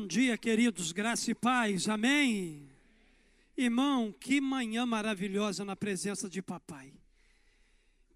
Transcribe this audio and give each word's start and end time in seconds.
Bom 0.00 0.06
dia, 0.06 0.38
queridos, 0.38 0.92
graça 0.92 1.30
e 1.30 1.34
paz, 1.34 1.86
amém? 1.86 2.66
Irmão, 3.54 4.10
que 4.18 4.40
manhã 4.40 4.86
maravilhosa 4.86 5.62
na 5.62 5.76
presença 5.76 6.26
de 6.26 6.40
papai. 6.40 6.90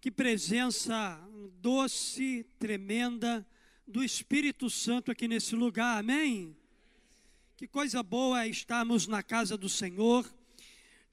Que 0.00 0.10
presença 0.10 1.20
doce, 1.60 2.46
tremenda 2.58 3.46
do 3.86 4.02
Espírito 4.02 4.70
Santo 4.70 5.10
aqui 5.12 5.28
nesse 5.28 5.54
lugar, 5.54 5.98
amém? 5.98 6.56
Que 7.54 7.68
coisa 7.68 8.02
boa 8.02 8.44
é 8.44 8.48
estarmos 8.48 9.06
na 9.06 9.22
casa 9.22 9.54
do 9.54 9.68
Senhor, 9.68 10.26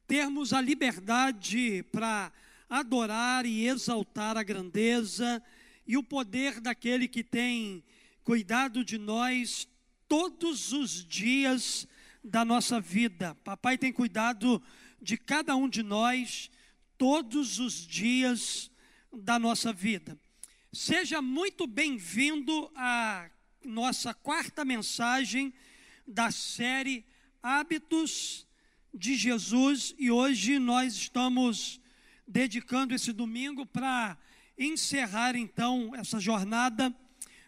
termos 0.08 0.54
a 0.54 0.62
liberdade 0.62 1.84
para 1.92 2.32
adorar 2.70 3.46
e 3.46 3.68
exaltar 3.68 4.38
a 4.38 4.44
grandeza 4.44 5.44
e 5.86 5.98
o 5.98 6.04
poder 6.04 6.62
daquele 6.62 7.10
que 7.10 7.26
tem 7.26 7.84
cuidado 8.24 8.86
de 8.86 8.98
nós 8.98 9.68
todos 10.12 10.74
os 10.74 11.06
dias 11.06 11.88
da 12.22 12.44
nossa 12.44 12.82
vida. 12.82 13.34
Papai 13.46 13.78
tem 13.78 13.94
cuidado 13.94 14.62
de 15.02 15.16
cada 15.16 15.56
um 15.56 15.70
de 15.70 15.82
nós 15.82 16.52
todos 16.98 17.60
os 17.60 17.88
dias 17.88 18.70
da 19.10 19.40
nossa 19.40 19.72
vida. 19.72 20.20
Seja 20.74 21.22
muito 21.22 21.66
bem-vindo 21.66 22.70
à 22.76 23.32
nossa 23.64 24.14
quarta 24.14 24.66
mensagem 24.66 25.54
da 26.06 26.30
série 26.30 27.06
Hábitos 27.42 28.46
de 28.94 29.16
Jesus 29.16 29.96
e 29.98 30.12
hoje 30.12 30.60
nós 30.60 30.94
estamos 30.94 31.80
dedicando 32.28 32.94
esse 32.94 33.14
domingo 33.14 33.66
para 33.66 34.18
encerrar 34.58 35.38
então 35.38 35.96
essa 35.96 36.20
jornada 36.20 36.94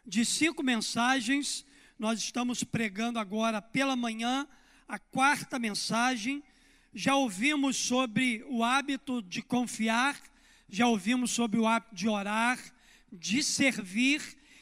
de 0.05 0.23
cinco 0.23 0.63
mensagens 0.63 1.65
nós 1.97 2.19
estamos 2.19 2.63
pregando 2.63 3.19
agora 3.19 3.61
pela 3.61 3.95
manhã 3.95 4.47
a 4.87 4.97
quarta 4.97 5.59
mensagem. 5.59 6.43
Já 6.93 7.15
ouvimos 7.15 7.77
sobre 7.77 8.43
o 8.49 8.63
hábito 8.63 9.21
de 9.21 9.41
confiar, 9.41 10.19
já 10.67 10.87
ouvimos 10.87 11.31
sobre 11.31 11.59
o 11.59 11.67
hábito 11.67 11.95
de 11.95 12.07
orar, 12.07 12.59
de 13.11 13.43
servir, 13.43 14.21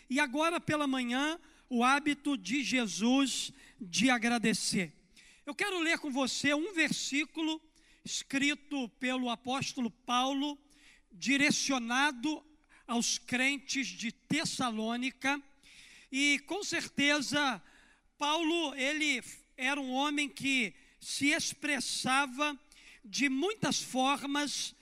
e 0.10 0.20
agora 0.20 0.60
pela 0.60 0.88
manhã 0.88 1.40
o 1.70 1.84
hábito 1.84 2.38
de 2.38 2.64
Jesus 2.64 3.52
de 3.80 4.10
agradecer. 4.10 4.94
Eu 5.46 5.56
quero 5.56 5.80
ler 5.80 5.98
com 6.00 6.12
você 6.12 6.54
um 6.54 6.74
versículo 6.74 7.62
escrito 8.04 8.90
pelo 9.00 9.30
apóstolo 9.30 9.90
Paulo, 9.90 10.58
direcionado 11.12 12.44
aos 12.88 13.18
crentes 13.18 13.88
de 13.88 14.12
Tessalônica 14.12 15.42
e 16.12 16.40
com 16.40 16.64
certeza, 16.64 17.62
Paulo, 18.18 18.76
ele 18.76 19.24
era 19.56 19.80
um 19.80 19.92
homem 19.92 20.28
que 20.28 20.74
se 21.00 21.30
expressava 21.30 22.60
de 23.04 23.30
muitas 23.30 23.82
formas 23.82 24.76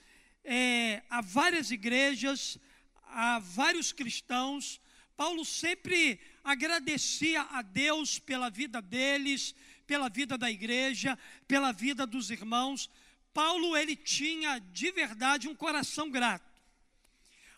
é, 0.44 1.02
a 1.08 1.20
várias 1.20 1.70
igrejas, 1.70 2.58
a 3.04 3.38
vários 3.38 3.92
cristãos. 3.92 4.80
Paulo 5.16 5.44
sempre 5.44 6.18
agradecia 6.42 7.42
a 7.42 7.62
Deus 7.62 8.18
pela 8.18 8.50
vida 8.50 8.82
deles, 8.82 9.54
pela 9.86 10.08
vida 10.08 10.36
da 10.36 10.50
igreja, 10.50 11.18
pela 11.46 11.72
vida 11.72 12.06
dos 12.06 12.30
irmãos. 12.30 12.90
Paulo, 13.32 13.76
ele 13.76 13.94
tinha 13.94 14.58
de 14.58 14.90
verdade 14.90 15.48
um 15.48 15.54
coração 15.54 16.10
grato. 16.10 16.50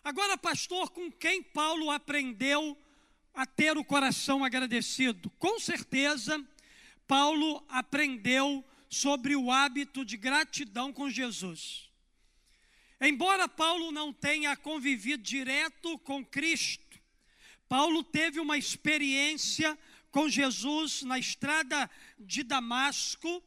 Agora, 0.03 0.37
pastor, 0.37 0.91
com 0.91 1.11
quem 1.11 1.41
Paulo 1.41 1.89
aprendeu 1.89 2.77
a 3.33 3.45
ter 3.45 3.77
o 3.77 3.83
coração 3.83 4.43
agradecido. 4.43 5.29
Com 5.39 5.59
certeza, 5.59 6.43
Paulo 7.07 7.63
aprendeu 7.67 8.63
sobre 8.89 9.35
o 9.35 9.51
hábito 9.51 10.05
de 10.05 10.17
gratidão 10.17 10.93
com 10.93 11.09
Jesus. 11.09 11.89
Embora 13.01 13.49
Paulo 13.49 13.91
não 13.91 14.13
tenha 14.13 14.55
convivido 14.55 15.23
direto 15.23 15.97
com 15.99 16.23
Cristo, 16.23 16.99
Paulo 17.67 18.03
teve 18.03 18.39
uma 18.39 18.57
experiência 18.57 19.77
com 20.11 20.29
Jesus 20.29 21.01
na 21.01 21.17
estrada 21.17 21.89
de 22.19 22.43
Damasco, 22.43 23.43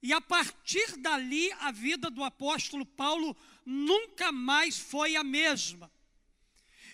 e 0.00 0.12
a 0.12 0.20
partir 0.20 0.96
dali 0.96 1.50
a 1.54 1.72
vida 1.72 2.08
do 2.08 2.22
apóstolo 2.22 2.86
Paulo 2.86 3.36
nunca 3.66 4.30
mais 4.30 4.78
foi 4.78 5.16
a 5.16 5.24
mesma. 5.24 5.90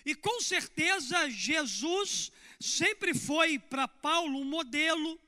E 0.05 0.13
com 0.13 0.39
certeza 0.39 1.29
Jesus 1.29 2.31
sempre 2.59 3.13
foi 3.13 3.57
para 3.57 3.87
Paulo 3.87 4.39
um 4.39 4.45
modelo, 4.45 5.19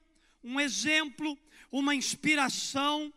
um 0.43 0.59
exemplo, 0.59 1.37
uma 1.71 1.95
inspiração. 1.95 3.11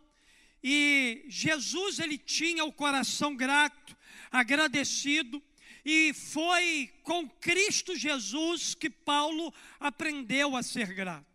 E 0.63 1.25
Jesus 1.29 1.99
ele 1.99 2.17
tinha 2.17 2.65
o 2.65 2.73
coração 2.73 3.37
grato, 3.37 3.97
agradecido, 4.31 5.43
e 5.85 6.13
foi 6.13 6.91
com 7.03 7.29
Cristo 7.29 7.97
Jesus 7.97 8.75
que 8.75 8.91
Paulo 8.91 9.53
aprendeu 9.79 10.57
a 10.57 10.63
ser 10.63 10.93
grato. 10.95 11.27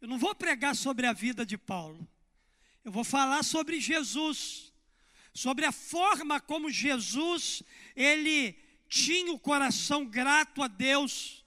Eu 0.00 0.08
não 0.08 0.18
vou 0.18 0.34
pregar 0.34 0.76
sobre 0.76 1.06
a 1.06 1.12
vida 1.12 1.46
de 1.46 1.56
Paulo. 1.56 2.06
Eu 2.84 2.92
vou 2.92 3.04
falar 3.04 3.42
sobre 3.42 3.80
Jesus, 3.80 4.72
sobre 5.32 5.64
a 5.64 5.72
forma 5.72 6.40
como 6.40 6.70
Jesus 6.70 7.62
ele 7.96 8.63
tinha 8.94 9.32
o 9.32 9.38
coração 9.40 10.06
grato 10.06 10.62
a 10.62 10.68
Deus, 10.68 11.44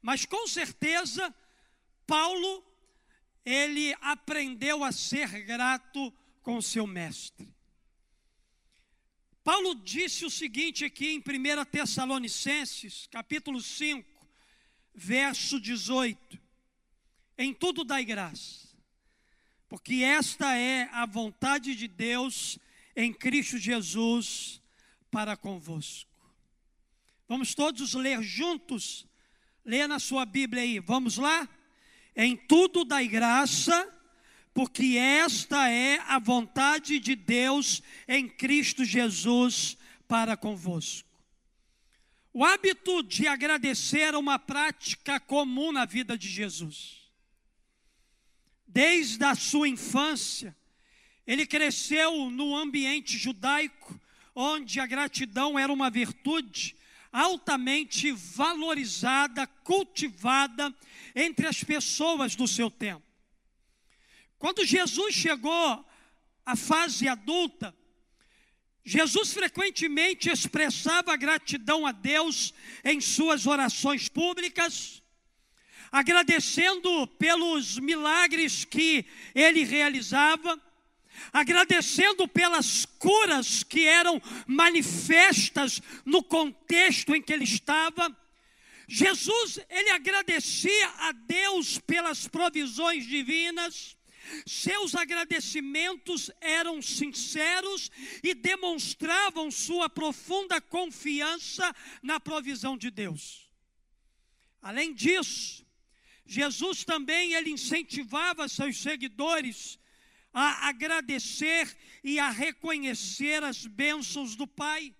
mas 0.00 0.24
com 0.24 0.48
certeza 0.48 1.34
Paulo 2.06 2.64
ele 3.44 3.94
aprendeu 4.00 4.82
a 4.82 4.90
ser 4.90 5.42
grato 5.42 6.10
com 6.42 6.62
seu 6.62 6.86
mestre. 6.86 7.54
Paulo 9.44 9.74
disse 9.74 10.24
o 10.24 10.30
seguinte 10.30 10.82
aqui 10.82 11.08
em 11.12 11.18
1 11.18 11.64
Tessalonicenses, 11.66 13.06
capítulo 13.10 13.60
5, 13.60 14.08
verso 14.94 15.60
18: 15.60 16.40
Em 17.36 17.52
tudo 17.52 17.84
dai 17.84 18.02
graça, 18.02 18.66
porque 19.68 19.96
esta 19.96 20.56
é 20.56 20.88
a 20.90 21.04
vontade 21.04 21.74
de 21.74 21.86
Deus 21.86 22.58
em 22.96 23.12
Cristo 23.12 23.58
Jesus 23.58 24.62
para 25.10 25.36
convosco. 25.36 26.07
Vamos 27.28 27.54
todos 27.54 27.92
ler 27.92 28.22
juntos? 28.22 29.06
Leia 29.62 29.86
na 29.86 29.98
sua 29.98 30.24
Bíblia 30.24 30.62
aí, 30.62 30.80
vamos 30.80 31.18
lá? 31.18 31.46
Em 32.16 32.34
tudo 32.34 32.86
dai 32.86 33.06
graça, 33.06 33.86
porque 34.54 34.96
esta 34.96 35.68
é 35.68 35.98
a 36.06 36.18
vontade 36.18 36.98
de 36.98 37.14
Deus 37.14 37.82
em 38.08 38.26
Cristo 38.26 38.82
Jesus 38.82 39.76
para 40.08 40.38
convosco. 40.38 41.06
O 42.32 42.42
hábito 42.42 43.02
de 43.02 43.26
agradecer 43.26 44.14
é 44.14 44.16
uma 44.16 44.38
prática 44.38 45.20
comum 45.20 45.70
na 45.70 45.84
vida 45.84 46.16
de 46.16 46.28
Jesus. 46.28 46.96
Desde 48.66 49.22
a 49.22 49.34
sua 49.34 49.68
infância, 49.68 50.56
ele 51.26 51.44
cresceu 51.44 52.30
no 52.30 52.56
ambiente 52.56 53.18
judaico, 53.18 54.00
onde 54.34 54.80
a 54.80 54.86
gratidão 54.86 55.58
era 55.58 55.70
uma 55.70 55.90
virtude 55.90 56.77
altamente 57.12 58.12
valorizada, 58.12 59.46
cultivada 59.46 60.74
entre 61.14 61.46
as 61.46 61.62
pessoas 61.64 62.34
do 62.34 62.46
seu 62.46 62.70
tempo. 62.70 63.02
Quando 64.38 64.64
Jesus 64.64 65.14
chegou 65.14 65.84
à 66.46 66.54
fase 66.54 67.08
adulta, 67.08 67.74
Jesus 68.84 69.32
frequentemente 69.32 70.30
expressava 70.30 71.16
gratidão 71.16 71.86
a 71.86 71.92
Deus 71.92 72.54
em 72.84 73.00
suas 73.00 73.46
orações 73.46 74.08
públicas, 74.08 75.02
agradecendo 75.92 77.06
pelos 77.06 77.78
milagres 77.78 78.64
que 78.64 79.04
ele 79.34 79.64
realizava, 79.64 80.58
agradecendo 81.32 82.26
pelas 82.28 82.86
curas 82.98 83.62
que 83.62 83.86
eram 83.86 84.20
manifestas 84.46 85.80
no 86.04 86.22
contexto 86.22 87.14
em 87.14 87.22
que 87.22 87.32
ele 87.32 87.44
estava. 87.44 88.14
Jesus, 88.86 89.60
ele 89.68 89.90
agradecia 89.90 90.88
a 90.98 91.12
Deus 91.12 91.78
pelas 91.78 92.26
provisões 92.26 93.06
divinas. 93.06 93.96
Seus 94.46 94.94
agradecimentos 94.94 96.30
eram 96.40 96.82
sinceros 96.82 97.90
e 98.22 98.34
demonstravam 98.34 99.50
sua 99.50 99.88
profunda 99.88 100.60
confiança 100.60 101.74
na 102.02 102.18
provisão 102.18 102.76
de 102.76 102.90
Deus. 102.90 103.48
Além 104.60 104.92
disso, 104.92 105.66
Jesus 106.26 106.84
também 106.84 107.32
ele 107.32 107.50
incentivava 107.50 108.48
seus 108.48 108.78
seguidores 108.78 109.77
a 110.38 110.68
agradecer 110.68 111.76
e 112.04 112.20
a 112.20 112.30
reconhecer 112.30 113.42
as 113.42 113.66
bênçãos 113.66 114.36
do 114.36 114.46
Pai. 114.46 114.94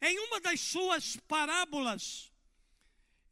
Em 0.00 0.16
uma 0.26 0.40
das 0.40 0.60
suas 0.60 1.16
parábolas, 1.26 2.30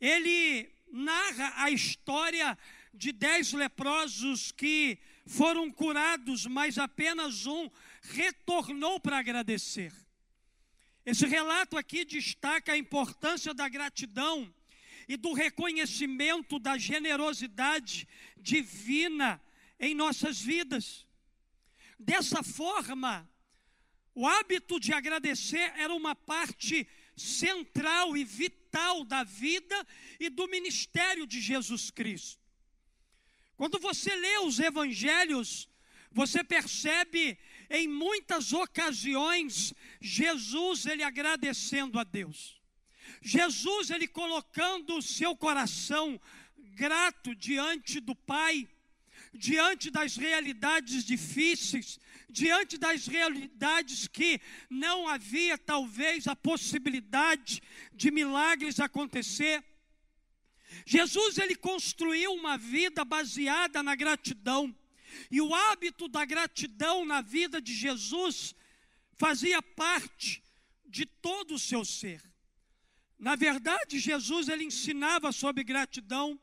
ele 0.01 0.69
narra 0.91 1.63
a 1.63 1.71
história 1.71 2.59
de 2.93 3.13
dez 3.13 3.53
leprosos 3.53 4.51
que 4.51 4.99
foram 5.25 5.71
curados, 5.71 6.45
mas 6.47 6.77
apenas 6.77 7.47
um 7.47 7.71
retornou 8.03 8.99
para 8.99 9.19
agradecer. 9.19 9.93
Esse 11.05 11.25
relato 11.25 11.79
aqui 11.79 12.05
destaca 12.05 12.73
a 12.73 12.77
importância 12.77 13.55
da 13.55 13.69
gratidão 13.69 14.53
e 15.07 15.17
do 15.17 15.33
reconhecimento 15.35 16.59
da 16.59 16.77
generosidade 16.77 18.09
divina 18.37 19.41
em 19.79 19.95
nossas 19.95 20.41
vidas. 20.41 21.07
Dessa 21.99 22.43
forma, 22.43 23.29
o 24.15 24.27
hábito 24.27 24.79
de 24.81 24.93
agradecer 24.93 25.73
era 25.77 25.95
uma 25.95 26.15
parte 26.15 26.87
central 27.17 28.17
e 28.17 28.25
vital 28.25 29.05
da 29.05 29.25
vida 29.25 29.87
e 30.21 30.29
do 30.29 30.47
ministério 30.49 31.27
de 31.27 31.41
Jesus 31.41 31.91
Cristo. 31.91 32.41
Quando 33.57 33.79
você 33.79 34.15
lê 34.15 34.39
os 34.39 34.59
evangelhos, 34.59 35.69
você 36.13 36.45
percebe 36.45 37.39
em 37.71 37.89
muitas 37.89 38.53
ocasiões 38.53 39.75
Jesus 40.01 40.87
ele 40.87 41.03
agradecendo 41.03 41.99
a 41.99 42.05
Deus. 42.05 42.61
Jesus 43.23 43.91
ele 43.91 44.07
colocando 44.07 44.97
o 44.97 45.03
seu 45.03 45.35
coração 45.37 46.21
grato 46.75 47.35
diante 47.35 48.01
do 48.01 48.15
Pai, 48.15 48.69
diante 49.37 49.91
das 49.91 50.17
realidades 50.17 51.05
difíceis, 51.05 52.01
diante 52.29 52.77
das 52.79 53.07
realidades 53.07 54.09
que 54.09 54.41
não 54.69 55.09
havia 55.09 55.57
talvez 55.57 56.27
a 56.27 56.35
possibilidade 56.35 57.63
de 57.93 58.11
milagres 58.11 58.81
acontecer. 58.81 59.65
Jesus 60.85 61.39
ele 61.39 61.55
construiu 61.55 62.33
uma 62.33 62.57
vida 62.59 63.05
baseada 63.05 63.83
na 63.83 63.95
gratidão. 63.95 64.75
E 65.31 65.41
o 65.41 65.55
hábito 65.55 66.09
da 66.09 66.25
gratidão 66.25 67.05
na 67.05 67.21
vida 67.21 67.61
de 67.61 67.73
Jesus 67.73 68.55
fazia 69.15 69.63
parte 69.63 70.43
de 70.85 71.07
todo 71.07 71.55
o 71.55 71.59
seu 71.59 71.85
ser. 71.85 72.23
Na 73.19 73.35
verdade, 73.35 73.99
Jesus 73.99 74.49
ele 74.49 74.65
ensinava 74.65 75.33
sobre 75.33 75.65
gratidão, 75.65 76.39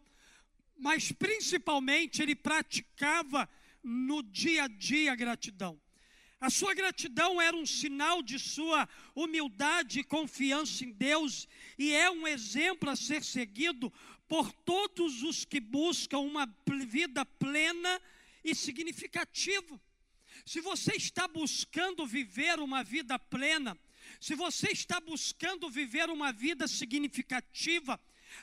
mas 0.83 1.13
principalmente 1.13 2.21
ele 2.21 2.35
praticava 2.35 3.49
no 3.81 4.21
dia 4.21 4.65
a 4.65 4.67
dia 4.67 5.13
a 5.13 5.15
gratidão. 5.15 5.79
A 6.41 6.49
sua 6.49 6.73
gratidão 6.73 7.41
era 7.41 7.55
um 7.55 7.65
sinal 7.65 8.21
de 8.21 8.37
sua 8.37 8.89
humildade 9.15 10.01
e 10.01 10.03
confiança 10.03 10.83
em 10.83 10.91
Deus, 10.91 11.47
e 11.79 11.93
é 11.93 12.11
um 12.11 12.27
exemplo 12.27 12.89
a 12.89 12.97
ser 12.97 13.23
seguido 13.23 13.93
por 14.27 14.51
todos 14.51 15.23
os 15.23 15.45
que 15.45 15.61
buscam 15.61 16.19
uma 16.19 16.45
vida 16.85 17.25
plena 17.25 18.01
e 18.43 18.53
significativa. 18.53 19.79
Se 20.45 20.59
você 20.59 20.97
está 20.97 21.29
buscando 21.29 22.05
viver 22.05 22.59
uma 22.59 22.83
vida 22.83 23.17
plena, 23.17 23.77
se 24.19 24.35
você 24.35 24.73
está 24.73 24.99
buscando 24.99 25.69
viver 25.69 26.09
uma 26.09 26.33
vida 26.33 26.67
significativa, 26.67 27.97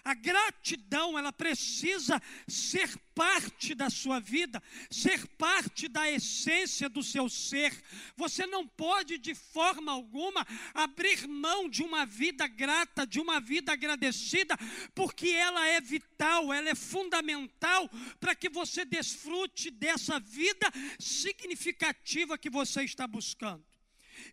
a 0.04 0.14
gratidão, 0.14 1.18
ela 1.18 1.32
precisa 1.32 2.20
ser 2.46 2.96
parte 3.14 3.74
da 3.74 3.90
sua 3.90 4.18
vida, 4.18 4.62
ser 4.90 5.26
parte 5.36 5.88
da 5.88 6.10
essência 6.10 6.88
do 6.88 7.02
seu 7.02 7.28
ser. 7.28 7.72
Você 8.16 8.46
não 8.46 8.66
pode, 8.66 9.18
de 9.18 9.34
forma 9.34 9.92
alguma, 9.92 10.46
abrir 10.72 11.26
mão 11.28 11.68
de 11.68 11.82
uma 11.82 12.06
vida 12.06 12.46
grata, 12.46 13.06
de 13.06 13.20
uma 13.20 13.40
vida 13.40 13.72
agradecida, 13.72 14.56
porque 14.94 15.28
ela 15.28 15.66
é 15.66 15.80
vital, 15.80 16.52
ela 16.52 16.70
é 16.70 16.74
fundamental 16.74 17.90
para 18.18 18.34
que 18.34 18.48
você 18.48 18.84
desfrute 18.84 19.70
dessa 19.70 20.18
vida 20.18 20.70
significativa 20.98 22.38
que 22.38 22.50
você 22.50 22.84
está 22.84 23.06
buscando. 23.06 23.64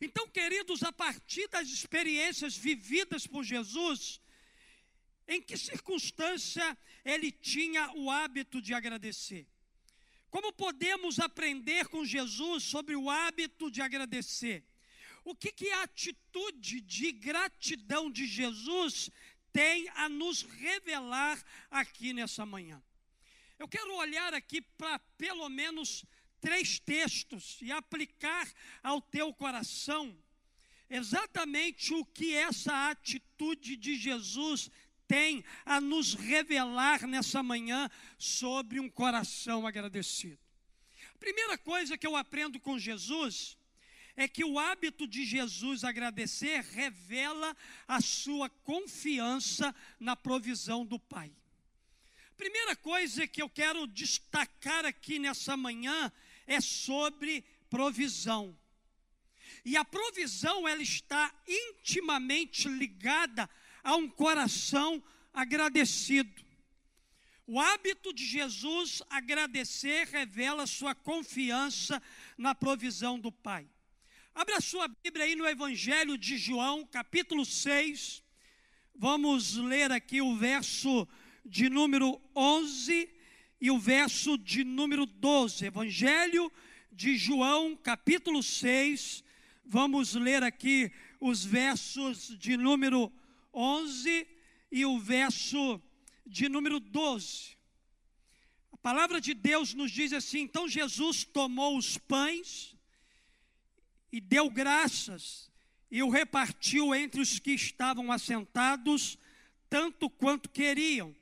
Então, 0.01 0.27
queridos, 0.27 0.83
a 0.83 0.91
partir 0.91 1.47
das 1.47 1.67
experiências 1.69 2.55
vividas 2.55 3.25
por 3.25 3.43
Jesus, 3.43 4.19
em 5.27 5.41
que 5.41 5.57
circunstância 5.57 6.77
ele 7.03 7.31
tinha 7.31 7.91
o 7.95 8.09
hábito 8.09 8.61
de 8.61 8.73
agradecer? 8.73 9.47
Como 10.29 10.53
podemos 10.53 11.19
aprender 11.19 11.87
com 11.87 12.05
Jesus 12.05 12.63
sobre 12.63 12.95
o 12.95 13.09
hábito 13.09 13.71
de 13.71 13.81
agradecer? 13.81 14.63
O 15.23 15.35
que, 15.35 15.51
que 15.51 15.69
a 15.71 15.83
atitude 15.83 16.79
de 16.81 17.11
gratidão 17.11 18.09
de 18.09 18.25
Jesus 18.25 19.09
tem 19.51 19.89
a 19.89 20.07
nos 20.07 20.43
revelar 20.43 21.43
aqui 21.69 22.13
nessa 22.13 22.45
manhã? 22.45 22.81
Eu 23.59 23.67
quero 23.67 23.93
olhar 23.95 24.33
aqui 24.33 24.61
para 24.61 24.99
pelo 25.17 25.49
menos 25.49 26.05
três 26.39 26.79
textos 26.79 27.57
e 27.61 27.71
aplicar 27.71 28.47
ao 28.83 29.01
teu 29.01 29.33
coração 29.33 30.17
exatamente 30.89 31.93
o 31.93 32.05
que 32.05 32.33
essa 32.33 32.89
atitude 32.89 33.75
de 33.75 33.95
Jesus 33.95 34.69
tem 35.07 35.43
a 35.65 35.79
nos 35.79 36.13
revelar 36.13 37.07
nessa 37.07 37.41
manhã 37.41 37.89
sobre 38.17 38.79
um 38.79 38.89
coração 38.89 39.65
agradecido. 39.65 40.37
A 41.15 41.17
primeira 41.17 41.57
coisa 41.57 41.97
que 41.97 42.05
eu 42.05 42.15
aprendo 42.15 42.59
com 42.59 42.77
Jesus 42.77 43.57
é 44.15 44.27
que 44.27 44.43
o 44.43 44.57
hábito 44.57 45.07
de 45.07 45.25
Jesus 45.25 45.83
agradecer 45.83 46.61
revela 46.71 47.55
a 47.87 48.01
sua 48.01 48.49
confiança 48.49 49.73
na 49.99 50.15
provisão 50.15 50.85
do 50.85 50.99
Pai. 50.99 51.31
Primeira 52.35 52.75
coisa 52.75 53.27
que 53.27 53.41
eu 53.41 53.49
quero 53.49 53.87
destacar 53.87 54.85
aqui 54.85 55.17
nessa 55.17 55.55
manhã 55.55 56.11
é 56.45 56.59
sobre 56.61 57.43
provisão. 57.69 58.57
E 59.63 59.75
a 59.75 59.83
provisão 59.83 60.67
ela 60.67 60.81
está 60.81 61.33
intimamente 61.47 62.67
ligada 62.67 63.49
a 63.87 63.95
um 63.95 64.09
coração 64.09 65.01
agradecido. 65.33 66.43
O 67.47 67.57
hábito 67.57 68.11
de 68.11 68.25
Jesus 68.25 69.01
agradecer 69.09 70.05
revela 70.07 70.67
sua 70.67 70.93
confiança 70.93 72.03
na 72.37 72.53
provisão 72.53 73.17
do 73.17 73.31
Pai. 73.31 73.65
Abra 74.35 74.59
sua 74.59 74.89
Bíblia 74.89 75.23
aí 75.23 75.37
no 75.37 75.47
Evangelho 75.47 76.17
de 76.17 76.37
João, 76.37 76.85
capítulo 76.85 77.45
6. 77.45 78.21
Vamos 78.93 79.55
ler 79.55 79.89
aqui 79.89 80.19
o 80.21 80.35
verso 80.35 81.07
de 81.45 81.69
número 81.69 82.21
11 82.35 83.09
e 83.61 83.71
o 83.71 83.79
verso 83.79 84.37
de 84.37 84.65
número 84.65 85.05
12. 85.05 85.65
Evangelho 85.65 86.51
de 86.91 87.15
João, 87.15 87.73
capítulo 87.73 88.43
6. 88.43 89.23
Vamos 89.63 90.13
ler 90.13 90.43
aqui 90.43 90.91
os 91.21 91.45
versos 91.45 92.37
de 92.37 92.57
número 92.57 93.09
11 93.57 94.27
e 94.71 94.85
o 94.85 94.99
verso 94.99 95.81
de 96.25 96.47
número 96.47 96.79
12. 96.79 97.57
A 98.71 98.77
palavra 98.77 99.19
de 99.19 99.33
Deus 99.33 99.73
nos 99.73 99.91
diz 99.91 100.13
assim: 100.13 100.41
então 100.41 100.69
Jesus 100.69 101.23
tomou 101.23 101.75
os 101.75 101.97
pães 101.97 102.75
e 104.11 104.21
deu 104.21 104.49
graças 104.49 105.51
e 105.89 106.03
o 106.03 106.09
repartiu 106.09 106.93
entre 106.93 107.19
os 107.19 107.39
que 107.39 107.51
estavam 107.51 108.11
assentados, 108.11 109.17
tanto 109.69 110.09
quanto 110.09 110.49
queriam. 110.49 111.15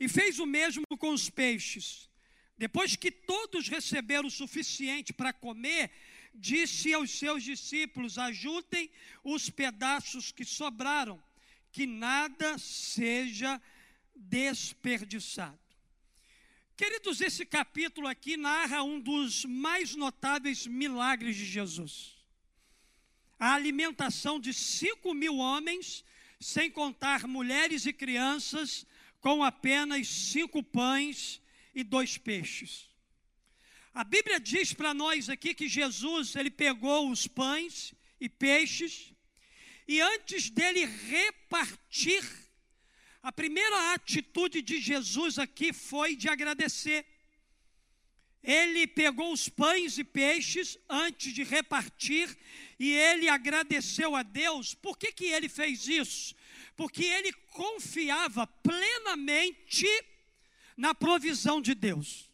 E 0.00 0.08
fez 0.08 0.38
o 0.38 0.46
mesmo 0.46 0.84
com 0.98 1.10
os 1.10 1.30
peixes. 1.30 2.10
Depois 2.58 2.96
que 2.96 3.10
todos 3.10 3.68
receberam 3.68 4.28
o 4.28 4.30
suficiente 4.30 5.12
para 5.12 5.32
comer, 5.32 5.90
disse 6.34 6.92
aos 6.92 7.10
seus 7.10 7.42
discípulos: 7.42 8.18
Ajudem 8.18 8.90
os 9.22 9.50
pedaços 9.50 10.32
que 10.32 10.44
sobraram, 10.44 11.22
que 11.76 11.86
nada 11.86 12.56
seja 12.56 13.60
desperdiçado. 14.14 15.58
Queridos, 16.74 17.20
esse 17.20 17.44
capítulo 17.44 18.08
aqui 18.08 18.34
narra 18.34 18.82
um 18.82 18.98
dos 18.98 19.44
mais 19.44 19.94
notáveis 19.94 20.66
milagres 20.66 21.36
de 21.36 21.44
Jesus. 21.44 22.16
A 23.38 23.52
alimentação 23.52 24.40
de 24.40 24.54
cinco 24.54 25.12
mil 25.12 25.36
homens, 25.36 26.02
sem 26.40 26.70
contar 26.70 27.28
mulheres 27.28 27.84
e 27.84 27.92
crianças, 27.92 28.86
com 29.20 29.44
apenas 29.44 30.08
cinco 30.08 30.62
pães 30.62 31.42
e 31.74 31.84
dois 31.84 32.16
peixes. 32.16 32.88
A 33.92 34.02
Bíblia 34.02 34.40
diz 34.40 34.72
para 34.72 34.94
nós 34.94 35.28
aqui 35.28 35.52
que 35.52 35.68
Jesus, 35.68 36.36
ele 36.36 36.50
pegou 36.50 37.10
os 37.10 37.26
pães 37.26 37.92
e 38.18 38.30
peixes, 38.30 39.12
e 39.86 40.00
antes 40.00 40.50
dele 40.50 40.84
repartir, 40.84 42.24
a 43.22 43.32
primeira 43.32 43.94
atitude 43.94 44.62
de 44.62 44.80
Jesus 44.80 45.38
aqui 45.38 45.72
foi 45.72 46.16
de 46.16 46.28
agradecer. 46.28 47.04
Ele 48.42 48.86
pegou 48.86 49.32
os 49.32 49.48
pães 49.48 49.98
e 49.98 50.04
peixes 50.04 50.78
antes 50.88 51.32
de 51.32 51.42
repartir 51.42 52.36
e 52.78 52.92
ele 52.92 53.28
agradeceu 53.28 54.14
a 54.14 54.22
Deus. 54.22 54.74
Por 54.74 54.96
que, 54.96 55.10
que 55.10 55.24
ele 55.24 55.48
fez 55.48 55.88
isso? 55.88 56.36
porque 56.76 57.04
ele 57.04 57.32
confiava 57.32 58.46
plenamente 58.46 59.86
na 60.76 60.94
provisão 60.94 61.60
de 61.60 61.74
Deus. 61.74 62.30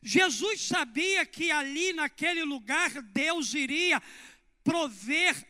Jesus 0.00 0.62
sabia 0.62 1.26
que 1.26 1.50
ali 1.50 1.92
naquele 1.92 2.44
lugar 2.44 2.90
Deus 3.02 3.52
iria 3.52 4.00
prover 4.62 5.44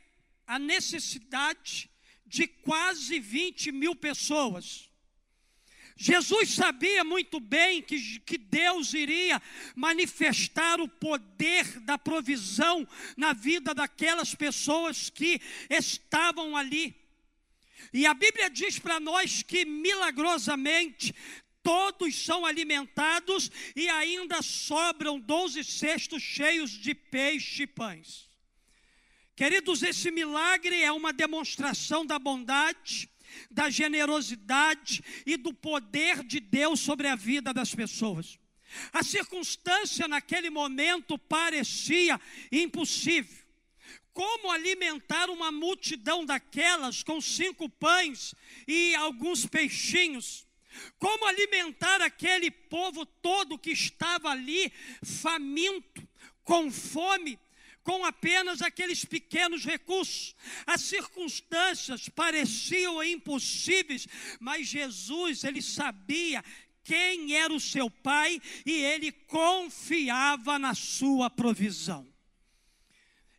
a 0.46 0.58
necessidade 0.58 1.90
de 2.26 2.46
quase 2.46 3.20
20 3.20 3.72
mil 3.72 3.94
pessoas. 3.94 4.90
Jesus 5.96 6.50
sabia 6.50 7.04
muito 7.04 7.38
bem 7.38 7.82
que, 7.82 8.18
que 8.20 8.38
Deus 8.38 8.94
iria 8.94 9.40
manifestar 9.76 10.80
o 10.80 10.88
poder 10.88 11.80
da 11.80 11.98
provisão 11.98 12.88
na 13.16 13.32
vida 13.32 13.74
daquelas 13.74 14.34
pessoas 14.34 15.10
que 15.10 15.40
estavam 15.68 16.56
ali. 16.56 16.94
E 17.92 18.06
a 18.06 18.14
Bíblia 18.14 18.48
diz 18.48 18.78
para 18.78 18.98
nós 18.98 19.42
que 19.42 19.64
milagrosamente 19.64 21.14
todos 21.62 22.24
são 22.24 22.44
alimentados 22.44 23.50
e 23.76 23.88
ainda 23.88 24.42
sobram 24.42 25.20
doze 25.20 25.62
cestos 25.62 26.22
cheios 26.22 26.70
de 26.70 26.94
peixe 26.94 27.62
e 27.64 27.66
pães. 27.66 28.31
Queridos, 29.34 29.82
esse 29.82 30.10
milagre 30.10 30.82
é 30.82 30.92
uma 30.92 31.12
demonstração 31.12 32.04
da 32.04 32.18
bondade, 32.18 33.08
da 33.50 33.70
generosidade 33.70 35.02
e 35.24 35.36
do 35.36 35.54
poder 35.54 36.22
de 36.22 36.38
Deus 36.38 36.80
sobre 36.80 37.08
a 37.08 37.16
vida 37.16 37.52
das 37.52 37.74
pessoas. 37.74 38.38
A 38.92 39.02
circunstância 39.02 40.06
naquele 40.06 40.50
momento 40.50 41.18
parecia 41.18 42.20
impossível. 42.50 43.42
Como 44.12 44.50
alimentar 44.50 45.30
uma 45.30 45.50
multidão 45.50 46.24
daquelas 46.26 47.02
com 47.02 47.18
cinco 47.20 47.68
pães 47.68 48.34
e 48.68 48.94
alguns 48.96 49.46
peixinhos? 49.46 50.46
Como 50.98 51.26
alimentar 51.26 52.02
aquele 52.02 52.50
povo 52.50 53.06
todo 53.06 53.58
que 53.58 53.70
estava 53.70 54.30
ali, 54.30 54.70
faminto, 55.02 56.06
com 56.44 56.70
fome, 56.70 57.38
com 57.82 58.04
apenas 58.04 58.62
aqueles 58.62 59.04
pequenos 59.04 59.64
recursos. 59.64 60.34
As 60.66 60.82
circunstâncias 60.82 62.08
pareciam 62.08 63.02
impossíveis, 63.02 64.06
mas 64.38 64.68
Jesus, 64.68 65.44
ele 65.44 65.60
sabia 65.60 66.44
quem 66.84 67.34
era 67.34 67.52
o 67.52 67.60
seu 67.60 67.90
pai 67.90 68.40
e 68.66 68.72
ele 68.72 69.12
confiava 69.12 70.58
na 70.58 70.74
sua 70.74 71.30
provisão. 71.30 72.06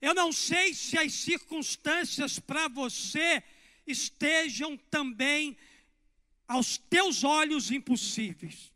Eu 0.02 0.14
não 0.14 0.34
sei 0.34 0.74
se 0.74 0.98
as 0.98 1.14
circunstâncias 1.14 2.38
para 2.38 2.68
você 2.68 3.42
estejam 3.88 4.76
também 4.76 5.58
aos 6.48 6.78
teus 6.78 7.24
olhos 7.24 7.72
impossíveis. 7.72 8.73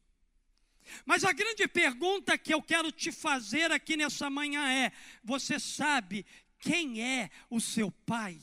Mas 1.06 1.24
a 1.24 1.32
grande 1.32 1.68
pergunta 1.68 2.38
que 2.38 2.54
eu 2.54 2.62
quero 2.62 2.92
te 2.92 3.12
fazer 3.12 3.72
aqui 3.72 3.98
nessa 3.98 4.30
manhã 4.30 4.70
é: 4.72 4.92
você 5.24 5.60
sabe 5.60 6.26
quem 6.60 7.02
é 7.02 7.30
o 7.50 7.60
seu 7.60 7.92
pai? 7.92 8.40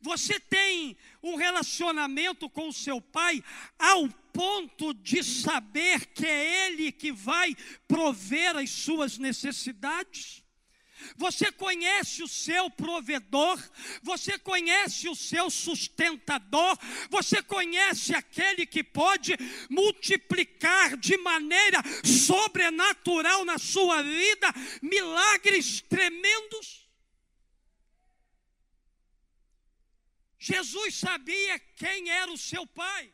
Você 0.00 0.38
tem 0.40 0.96
um 1.22 1.36
relacionamento 1.36 2.48
com 2.50 2.68
o 2.68 2.72
seu 2.72 3.00
pai 3.00 3.42
ao 3.78 4.08
ponto 4.32 4.92
de 4.92 5.22
saber 5.22 6.06
que 6.06 6.26
é 6.26 6.66
ele 6.66 6.92
que 6.92 7.12
vai 7.12 7.56
prover 7.86 8.56
as 8.56 8.70
suas 8.70 9.18
necessidades? 9.18 10.44
Você 11.16 11.50
conhece 11.52 12.22
o 12.22 12.28
seu 12.28 12.70
provedor, 12.70 13.58
você 14.02 14.38
conhece 14.38 15.08
o 15.08 15.14
seu 15.14 15.50
sustentador, 15.50 16.78
você 17.10 17.42
conhece 17.42 18.14
aquele 18.14 18.66
que 18.66 18.82
pode 18.82 19.36
multiplicar 19.68 20.96
de 20.96 21.16
maneira 21.18 21.82
sobrenatural 22.04 23.44
na 23.44 23.58
sua 23.58 24.02
vida 24.02 24.52
milagres 24.82 25.80
tremendos. 25.82 26.88
Jesus 30.38 30.94
sabia 30.94 31.58
quem 31.76 32.10
era 32.10 32.30
o 32.32 32.38
seu 32.38 32.66
pai. 32.66 33.12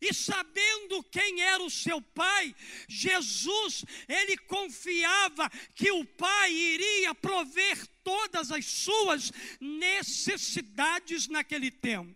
E 0.00 0.14
sabendo 0.14 1.02
quem 1.04 1.40
era 1.40 1.62
o 1.62 1.70
seu 1.70 2.00
pai, 2.00 2.54
Jesus, 2.88 3.84
ele 4.06 4.36
confiava 4.36 5.50
que 5.74 5.90
o 5.90 6.04
pai 6.04 6.52
iria 6.52 7.14
prover 7.14 7.84
todas 8.04 8.52
as 8.52 8.64
suas 8.64 9.32
necessidades 9.60 11.26
naquele 11.26 11.70
tempo. 11.70 12.14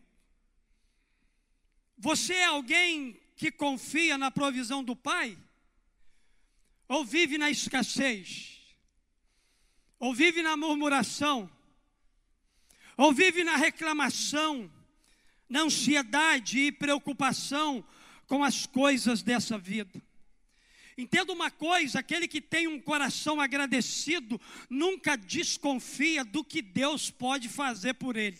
Você 1.98 2.34
é 2.34 2.44
alguém 2.44 3.20
que 3.36 3.50
confia 3.50 4.16
na 4.16 4.30
provisão 4.30 4.84
do 4.84 4.94
pai? 4.94 5.36
Ou 6.88 7.04
vive 7.04 7.36
na 7.38 7.50
escassez? 7.50 8.60
Ou 9.98 10.14
vive 10.14 10.42
na 10.42 10.56
murmuração? 10.56 11.50
Ou 12.96 13.12
vive 13.12 13.42
na 13.42 13.56
reclamação? 13.56 14.70
Na 15.48 15.62
ansiedade 15.62 16.58
e 16.58 16.72
preocupação 16.72 17.84
com 18.26 18.42
as 18.42 18.66
coisas 18.66 19.22
dessa 19.22 19.58
vida. 19.58 20.02
Entenda 20.96 21.32
uma 21.32 21.50
coisa: 21.50 22.00
aquele 22.00 22.28
que 22.28 22.40
tem 22.40 22.66
um 22.66 22.80
coração 22.80 23.40
agradecido 23.40 24.40
nunca 24.68 25.16
desconfia 25.16 26.24
do 26.24 26.44
que 26.44 26.62
Deus 26.62 27.10
pode 27.10 27.48
fazer 27.48 27.94
por 27.94 28.16
ele. 28.16 28.38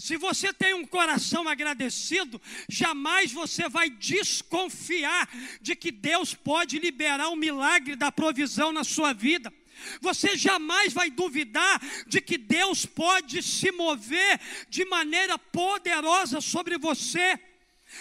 Se 0.00 0.16
você 0.16 0.50
tem 0.50 0.72
um 0.72 0.86
coração 0.86 1.46
agradecido, 1.46 2.40
jamais 2.70 3.30
você 3.32 3.68
vai 3.68 3.90
desconfiar 3.90 5.28
de 5.60 5.76
que 5.76 5.90
Deus 5.90 6.34
pode 6.34 6.78
liberar 6.78 7.28
o 7.28 7.32
um 7.32 7.36
milagre 7.36 7.94
da 7.96 8.10
provisão 8.10 8.72
na 8.72 8.82
sua 8.82 9.12
vida. 9.12 9.52
Você 10.00 10.36
jamais 10.36 10.92
vai 10.92 11.10
duvidar 11.10 11.80
de 12.06 12.20
que 12.20 12.38
Deus 12.38 12.86
pode 12.86 13.42
se 13.42 13.70
mover 13.72 14.40
de 14.68 14.84
maneira 14.84 15.38
poderosa 15.38 16.40
sobre 16.40 16.78
você. 16.78 17.38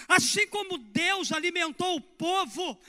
Assim 0.07 0.47
como 0.47 0.77
Deus 0.77 1.31
alimentou 1.31 1.95
o 1.95 2.01
povo 2.01 2.79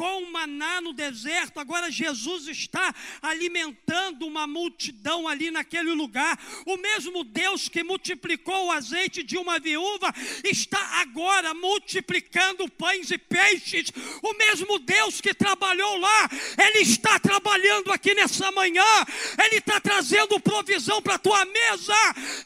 com 0.00 0.30
maná 0.30 0.80
no 0.80 0.94
deserto, 0.94 1.60
agora 1.60 1.90
Jesus 1.90 2.48
está 2.48 2.94
alimentando 3.20 4.26
uma 4.26 4.46
multidão 4.46 5.28
ali 5.28 5.50
naquele 5.50 5.92
lugar. 5.92 6.42
O 6.64 6.78
mesmo 6.78 7.22
Deus 7.22 7.68
que 7.68 7.82
multiplicou 7.82 8.68
o 8.68 8.72
azeite 8.72 9.22
de 9.22 9.36
uma 9.36 9.58
viúva 9.58 10.10
está 10.42 10.80
agora 11.02 11.52
multiplicando 11.52 12.66
pães 12.70 13.10
e 13.10 13.18
peixes. 13.18 13.92
O 14.22 14.32
mesmo 14.38 14.78
Deus 14.78 15.20
que 15.20 15.34
trabalhou 15.34 15.98
lá, 15.98 16.30
Ele 16.56 16.78
está 16.78 17.18
trabalhando 17.18 17.92
aqui 17.92 18.14
nessa 18.14 18.50
manhã. 18.52 19.04
Ele 19.44 19.56
está 19.56 19.78
trazendo 19.82 20.40
provisão 20.40 21.02
para 21.02 21.16
a 21.16 21.18
tua 21.18 21.44
mesa. 21.44 21.94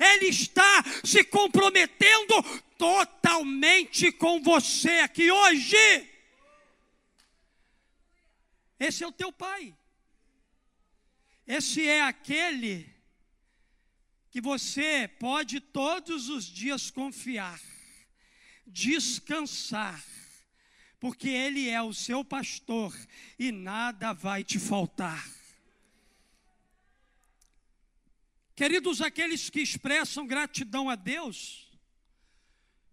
Ele 0.00 0.26
está 0.26 0.84
se 1.04 1.22
comprometendo 1.22 2.34
totalmente 2.76 4.10
com 4.10 4.42
você 4.42 4.98
aqui 5.04 5.30
hoje. 5.30 6.13
Esse 8.78 9.04
é 9.04 9.06
o 9.06 9.12
teu 9.12 9.32
pai. 9.32 9.76
Esse 11.46 11.86
é 11.86 12.02
aquele 12.02 12.92
que 14.30 14.40
você 14.40 15.08
pode 15.20 15.60
todos 15.60 16.28
os 16.28 16.44
dias 16.44 16.90
confiar, 16.90 17.60
descansar, 18.66 20.02
porque 20.98 21.28
Ele 21.28 21.68
é 21.68 21.80
o 21.80 21.92
seu 21.92 22.24
pastor 22.24 22.92
e 23.38 23.52
nada 23.52 24.12
vai 24.12 24.42
te 24.42 24.58
faltar. 24.58 25.28
Queridos, 28.56 29.00
aqueles 29.00 29.50
que 29.50 29.60
expressam 29.60 30.26
gratidão 30.26 30.88
a 30.88 30.94
Deus, 30.94 31.68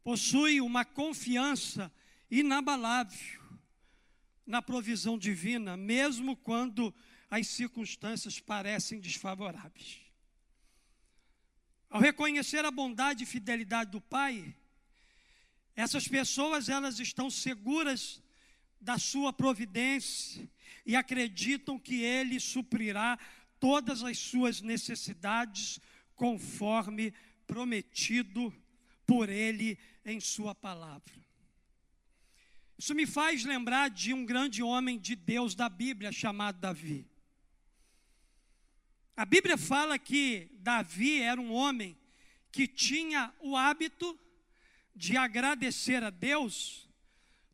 possuem 0.04 0.60
uma 0.60 0.84
confiança 0.84 1.92
inabalável 2.30 3.41
na 4.46 4.62
provisão 4.62 5.18
divina, 5.18 5.78
mesmo 5.78 6.36
quando 6.36 6.94
as 7.30 7.48
circunstâncias 7.48 8.40
parecem 8.40 9.00
desfavoráveis. 9.00 10.00
Ao 11.90 12.00
reconhecer 12.00 12.64
a 12.66 12.72
bondade 12.72 13.24
e 13.24 13.28
fidelidade 13.28 13.92
do 13.92 14.02
Pai, 14.02 14.56
essas 15.76 16.08
pessoas 16.08 16.70
elas 16.70 17.00
estão 17.00 17.30
seguras 17.30 18.22
da 18.80 18.98
sua 18.98 19.32
providência 19.32 20.50
e 20.86 20.96
acreditam 20.96 21.78
que 21.78 22.02
ele 22.02 22.40
suprirá 22.40 23.20
todas 23.60 24.04
as 24.04 24.18
suas 24.18 24.62
necessidades 24.62 25.80
conforme 26.16 27.14
prometido 27.46 28.54
por 29.06 29.30
ele 29.30 29.78
em 30.06 30.20
sua 30.20 30.56
palavra. 30.56 31.14
Isso 32.82 32.96
me 32.96 33.06
faz 33.06 33.46
lembrar 33.46 33.92
de 33.92 34.12
um 34.12 34.26
grande 34.26 34.64
homem 34.64 34.98
de 34.98 35.16
Deus 35.16 35.54
da 35.54 35.70
Bíblia 35.70 36.12
chamado 36.12 36.60
Davi. 36.60 37.08
A 39.16 39.24
Bíblia 39.24 39.56
fala 39.56 40.00
que 40.00 40.50
Davi 40.54 41.22
era 41.22 41.40
um 41.40 41.54
homem 41.54 41.96
que 42.52 42.68
tinha 42.68 43.32
o 43.40 43.56
hábito 43.56 44.20
de 44.96 45.16
agradecer 45.16 46.04
a 46.04 46.10
Deus, 46.10 46.90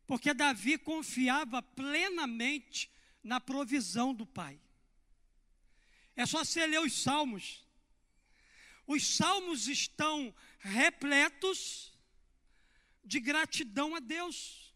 porque 0.06 0.32
Davi 0.32 0.78
confiava 0.78 1.60
plenamente 1.60 2.90
na 3.22 3.38
provisão 3.38 4.14
do 4.14 4.24
Pai. 4.24 4.58
É 6.16 6.24
só 6.24 6.42
você 6.42 6.66
ler 6.66 6.80
os 6.80 7.02
salmos. 7.02 7.66
Os 8.86 9.06
salmos 9.06 9.68
estão 9.68 10.34
repletos 10.58 11.92
de 13.04 13.20
gratidão 13.20 13.94
a 13.94 14.00
Deus. 14.00 14.67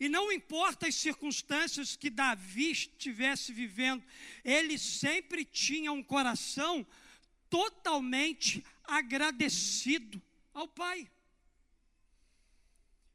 E 0.00 0.08
não 0.08 0.32
importa 0.32 0.88
as 0.88 0.94
circunstâncias 0.94 1.94
que 1.94 2.08
Davi 2.08 2.70
estivesse 2.70 3.52
vivendo, 3.52 4.02
ele 4.42 4.78
sempre 4.78 5.44
tinha 5.44 5.92
um 5.92 6.02
coração 6.02 6.86
totalmente 7.50 8.64
agradecido 8.82 10.20
ao 10.54 10.66
Pai. 10.66 11.06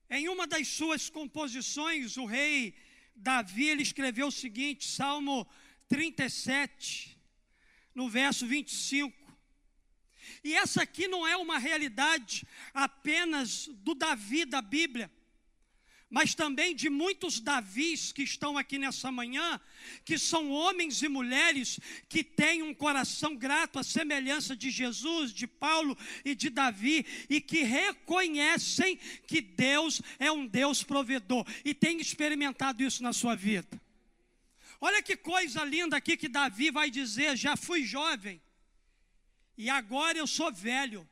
Em 0.07 0.29
uma 0.29 0.45
das 0.45 0.67
suas 0.67 1.09
composições, 1.09 2.17
o 2.17 2.25
rei 2.25 2.75
Davi 3.15 3.67
ele 3.67 3.81
escreveu 3.81 4.27
o 4.27 4.31
seguinte, 4.31 4.87
Salmo 4.87 5.47
37, 5.87 7.17
no 7.95 8.07
verso 8.07 8.45
25. 8.45 9.25
E 10.43 10.53
essa 10.53 10.83
aqui 10.83 11.07
não 11.07 11.25
é 11.25 11.35
uma 11.35 11.57
realidade 11.57 12.45
apenas 12.73 13.67
do 13.67 13.95
Davi 13.95 14.45
da 14.45 14.61
Bíblia, 14.61 15.11
mas 16.15 16.34
também 16.34 16.74
de 16.74 16.89
muitos 16.89 17.41
Davis 17.41 18.13
que 18.13 18.24
estão 18.24 18.57
aqui 18.57 18.77
nessa 18.79 19.12
manhã, 19.12 19.60
que 20.05 20.17
são 20.17 20.50
homens 20.50 21.01
e 21.01 21.10
mulheres 21.10 21.77
que 22.07 22.24
têm 22.24 22.63
um 22.63 22.74
coração 22.74 23.36
grato 23.36 23.77
à 23.79 23.84
semelhança 23.84 24.55
de 24.55 24.72
Jesus, 24.72 25.34
de 25.34 25.45
Paulo 25.45 25.98
e 26.24 26.34
de 26.34 26.50
Davi, 26.50 27.05
e 27.29 27.41
que 27.41 27.63
reconhecem 27.63 28.98
que 29.27 29.41
Deus 29.41 30.01
é 30.17 30.31
um 30.31 30.48
Deus 30.48 30.81
provedor 30.81 31.45
e 31.65 31.74
têm 31.74 32.00
experimentado 32.00 32.81
isso 32.81 33.03
na 33.03 33.12
sua 33.12 33.36
vida. 33.36 33.81
Olha 34.79 35.03
que 35.03 35.17
coisa 35.17 35.65
linda 35.65 35.98
aqui 35.98 36.15
que 36.15 36.29
Davi 36.29 36.72
vai 36.72 36.89
dizer: 36.89 37.36
já 37.36 37.57
fui 37.57 37.84
jovem 37.84 38.41
e 39.57 39.69
agora 39.69 40.17
eu 40.17 40.27
sou 40.27 40.50
velho, 40.50 41.05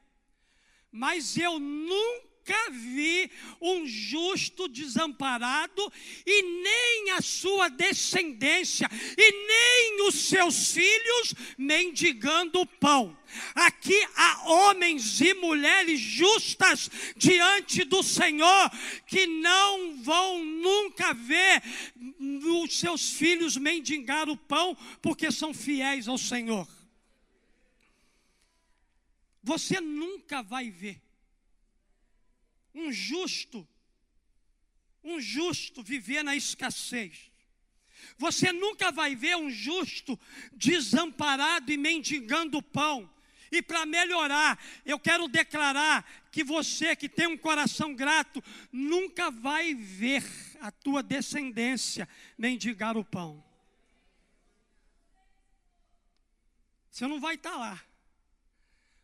mas 0.90 1.36
eu 1.36 1.60
nunca 1.60 2.33
vi 2.72 3.30
um 3.62 3.86
justo 3.86 4.68
desamparado, 4.68 5.92
e 6.26 6.42
nem 6.42 7.12
a 7.12 7.22
sua 7.22 7.70
descendência, 7.70 8.90
e 9.18 9.32
nem 9.48 10.08
os 10.08 10.16
seus 10.16 10.72
filhos 10.72 11.34
mendigando 11.58 12.66
pão. 12.66 13.18
Aqui 13.56 14.00
há 14.16 14.50
homens 14.50 15.22
e 15.22 15.34
mulheres 15.34 16.00
justas 16.00 16.90
diante 17.16 17.84
do 17.84 18.04
Senhor, 18.04 18.72
que 19.08 19.26
não 19.26 20.02
vão 20.04 20.44
nunca 20.44 21.14
ver 21.14 21.64
os 22.20 22.80
seus 22.80 23.12
filhos 23.12 23.58
mendigar 23.58 24.30
o 24.30 24.38
pão, 24.38 24.78
porque 25.02 25.32
são 25.32 25.54
fiéis 25.54 26.08
ao 26.08 26.18
Senhor. 26.18 26.68
Você 29.42 29.82
nunca 29.82 30.42
vai 30.42 30.70
ver 30.70 31.03
um 32.74 32.92
justo, 32.92 33.68
um 35.04 35.20
justo 35.20 35.84
viver 35.84 36.24
na 36.24 36.36
escassez. 36.36 37.32
Você 38.18 38.52
nunca 38.52 38.92
vai 38.92 39.16
ver 39.16 39.38
um 39.38 39.50
justo 39.50 40.20
desamparado 40.54 41.72
e 41.72 41.78
mendigando 41.78 42.62
pão. 42.62 43.10
E 43.52 43.62
para 43.62 43.86
melhorar, 43.86 44.60
eu 44.84 45.00
quero 45.00 45.28
declarar 45.28 46.04
que 46.32 46.44
você 46.44 46.96
que 46.96 47.08
tem 47.08 47.28
um 47.28 47.38
coração 47.38 47.94
grato, 47.94 48.44
nunca 48.72 49.30
vai 49.30 49.76
ver 49.76 50.24
a 50.60 50.72
tua 50.72 51.04
descendência 51.04 52.10
mendigar 52.38 52.98
o 52.98 53.06
pão. 53.06 53.44
Você 56.90 57.06
não 57.06 57.20
vai 57.20 57.36
estar 57.36 57.56
lá. 57.56 57.80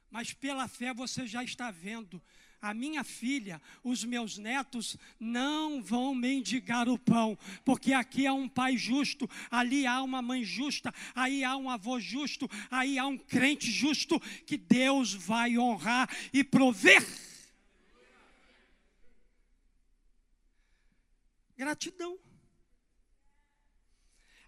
Mas 0.09 0.33
pela 0.33 0.67
fé 0.67 0.93
você 0.93 1.27
já 1.27 1.43
está 1.43 1.69
vendo 1.69 2.21
a 2.61 2.73
minha 2.73 3.03
filha, 3.03 3.61
os 3.83 4.03
meus 4.03 4.37
netos 4.37 4.97
não 5.19 5.81
vão 5.81 6.13
mendigar 6.13 6.89
o 6.89 6.97
pão, 6.97 7.37
porque 7.63 7.93
aqui 7.93 8.27
há 8.27 8.33
um 8.33 8.49
pai 8.49 8.77
justo, 8.77 9.29
ali 9.49 9.85
há 9.85 10.01
uma 10.01 10.21
mãe 10.21 10.43
justa, 10.43 10.93
aí 11.15 11.43
há 11.43 11.55
um 11.55 11.69
avô 11.69 11.99
justo, 11.99 12.49
aí 12.69 12.97
há 12.97 13.05
um 13.05 13.17
crente 13.17 13.71
justo 13.71 14.19
que 14.45 14.57
Deus 14.57 15.13
vai 15.13 15.57
honrar 15.57 16.09
e 16.33 16.43
prover. 16.43 17.05
Gratidão. 21.57 22.17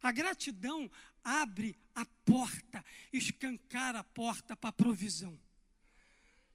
A 0.02 0.12
gratidão 0.12 0.90
abre 1.24 1.78
a 1.94 2.06
porta, 2.26 2.84
escancar 3.14 3.96
a 3.96 4.04
porta 4.04 4.56
para 4.56 4.70
a 4.70 4.74
provisão. 4.74 5.38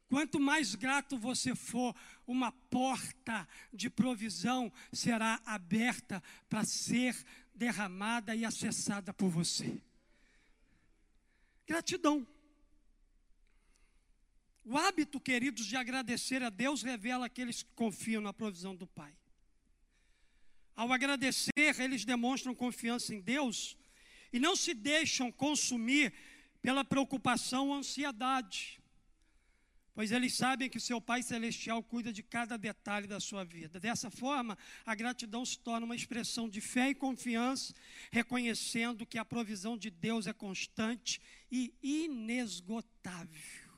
Quanto 0.08 0.38
mais 0.38 0.74
grato 0.74 1.18
você 1.18 1.54
for, 1.54 1.94
uma 2.26 2.52
porta 2.52 3.46
de 3.72 3.90
provisão 3.90 4.72
será 4.92 5.40
aberta 5.44 6.22
para 6.48 6.64
ser 6.64 7.16
derramada 7.54 8.34
e 8.34 8.44
acessada 8.44 9.12
por 9.12 9.28
você. 9.28 9.80
Gratidão. 11.66 12.26
O 14.64 14.78
hábito, 14.78 15.20
queridos, 15.20 15.66
de 15.66 15.76
agradecer 15.76 16.42
a 16.42 16.50
Deus 16.50 16.82
revela 16.82 17.26
aqueles 17.26 17.62
que 17.62 17.70
confiam 17.74 18.22
na 18.22 18.32
provisão 18.32 18.76
do 18.76 18.86
Pai. 18.86 19.12
Ao 20.76 20.92
agradecer, 20.92 21.50
eles 21.80 22.04
demonstram 22.04 22.54
confiança 22.54 23.12
em 23.12 23.20
Deus 23.20 23.76
e 24.32 24.38
não 24.38 24.54
se 24.54 24.72
deixam 24.72 25.32
consumir 25.32 26.12
pela 26.62 26.84
preocupação 26.84 27.68
ou 27.68 27.74
ansiedade 27.74 28.80
pois 29.96 30.12
eles 30.12 30.34
sabem 30.34 30.68
que 30.68 30.76
o 30.76 30.80
seu 30.80 31.00
Pai 31.00 31.22
Celestial 31.22 31.82
cuida 31.82 32.12
de 32.12 32.22
cada 32.22 32.58
detalhe 32.58 33.06
da 33.06 33.18
sua 33.18 33.44
vida. 33.44 33.80
Dessa 33.80 34.10
forma, 34.10 34.56
a 34.84 34.94
gratidão 34.94 35.42
se 35.42 35.58
torna 35.58 35.86
uma 35.86 35.96
expressão 35.96 36.50
de 36.50 36.60
fé 36.60 36.90
e 36.90 36.94
confiança, 36.94 37.72
reconhecendo 38.12 39.06
que 39.06 39.16
a 39.16 39.24
provisão 39.24 39.74
de 39.74 39.88
Deus 39.88 40.26
é 40.26 40.34
constante 40.34 41.18
e 41.50 41.72
inesgotável. 41.82 43.72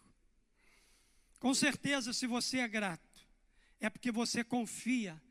Com 1.39 1.55
certeza, 1.55 2.13
se 2.13 2.27
você 2.27 2.59
é 2.59 2.67
grato, 2.67 3.25
é 3.79 3.89
porque 3.89 4.11
você 4.11 4.43
confia 4.43 5.23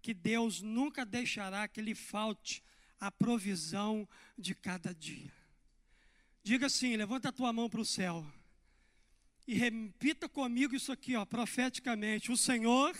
que 0.00 0.14
Deus 0.14 0.62
nunca 0.62 1.04
deixará 1.04 1.66
que 1.66 1.82
lhe 1.82 1.96
falte 1.96 2.62
a 3.00 3.10
provisão 3.10 4.08
de 4.38 4.54
cada 4.54 4.94
dia. 4.94 5.32
Diga 6.44 6.66
assim: 6.66 6.96
levanta 6.96 7.30
a 7.30 7.32
tua 7.32 7.52
mão 7.52 7.68
para 7.68 7.80
o 7.80 7.84
céu 7.84 8.24
e 9.46 9.54
repita 9.54 10.28
comigo 10.28 10.74
isso 10.74 10.90
aqui, 10.90 11.14
ó, 11.14 11.24
profeticamente: 11.24 12.32
O 12.32 12.36
Senhor 12.36 12.96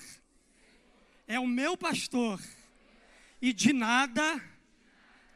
é 1.27 1.41
o 1.41 1.47
meu 1.47 1.77
pastor, 1.77 2.41
e 3.43 3.53
de 3.53 3.73
nada 3.73 4.41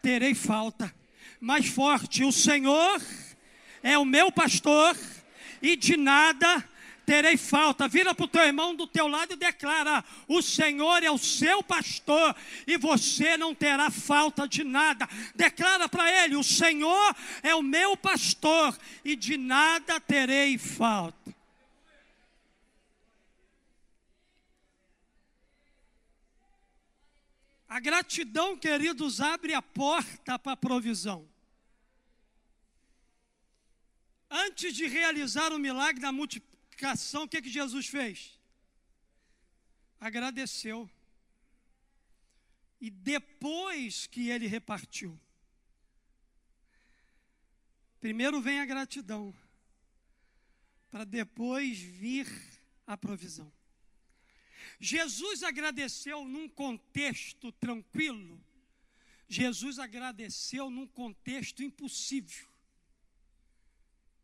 terei 0.01 0.35
falta. 0.35 0.95
Mais 1.41 1.67
forte: 1.67 2.23
O 2.23 2.31
Senhor 2.31 3.03
é 3.83 3.99
o 3.99 4.05
meu 4.05 4.31
pastor, 4.31 4.97
e 5.61 5.75
de 5.75 5.97
nada 5.97 6.69
terei 7.11 7.37
falta. 7.37 7.89
Vira 7.89 8.15
para 8.15 8.25
o 8.25 8.29
teu 8.29 8.45
irmão 8.45 8.73
do 8.73 8.87
teu 8.87 9.09
lado 9.09 9.33
e 9.33 9.37
declara: 9.37 10.05
O 10.29 10.41
Senhor 10.41 11.03
é 11.03 11.11
o 11.11 11.19
seu 11.19 11.61
pastor 11.61 12.37
e 12.69 12.79
você 12.79 13.37
não 13.37 13.53
terá 13.53 13.91
falta 13.91 14.47
de 14.47 14.63
nada. 14.63 15.09
Declara 15.35 15.89
para 15.89 16.09
ele: 16.09 16.37
O 16.37 16.45
Senhor 16.45 17.17
é 17.43 17.53
o 17.53 17.63
meu 17.63 17.97
pastor 17.97 18.79
e 19.05 19.17
de 19.17 19.37
nada 19.37 19.99
terei 19.99 20.57
falta. 20.57 21.35
A 27.69 27.81
gratidão, 27.81 28.57
queridos, 28.57 29.21
abre 29.21 29.53
a 29.53 29.63
porta 29.63 30.39
para 30.39 30.53
a 30.53 30.57
provisão. 30.57 31.29
Antes 34.31 34.77
de 34.77 34.87
realizar 34.87 35.53
o 35.53 35.59
milagre 35.59 36.01
da 36.01 36.13
multiplicação, 36.13 36.50
o 37.23 37.29
que, 37.29 37.43
que 37.43 37.51
Jesus 37.51 37.87
fez? 37.87 38.39
Agradeceu. 39.99 40.91
E 42.81 42.89
depois 42.91 44.07
que 44.07 44.31
ele 44.31 44.47
repartiu. 44.47 45.21
Primeiro 48.01 48.41
vem 48.41 48.61
a 48.61 48.65
gratidão, 48.65 49.35
para 50.91 51.05
depois 51.05 51.79
vir 51.79 52.27
a 52.87 52.97
provisão. 52.97 53.53
Jesus 54.81 55.43
agradeceu 55.43 56.25
num 56.25 56.49
contexto 56.49 57.53
tranquilo, 57.53 58.43
Jesus 59.29 59.79
agradeceu 59.79 60.71
num 60.71 60.87
contexto 60.87 61.63
impossível. 61.63 62.49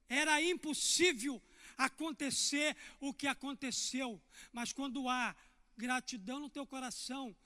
Era 0.09 0.41
impossível 0.41 1.41
acontecer 1.77 2.77
o 3.01 3.13
que 3.13 3.27
aconteceu. 3.27 4.21
Mas 4.53 4.73
quando 4.73 5.09
há 5.09 5.35
gratidão 5.77 6.41
no 6.41 6.49
teu 6.49 6.67
coração, 6.67 7.37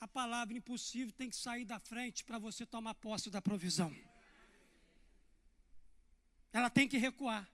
a 0.00 0.08
palavra 0.08 0.56
impossível 0.56 1.12
tem 1.12 1.30
que 1.30 1.36
sair 1.36 1.64
da 1.64 1.78
frente 1.78 2.24
para 2.24 2.38
você 2.38 2.66
tomar 2.66 2.94
posse 2.94 3.30
da 3.30 3.40
provisão. 3.40 3.94
Ela 6.52 6.68
tem 6.70 6.88
que 6.88 6.98
recuar 6.98 7.48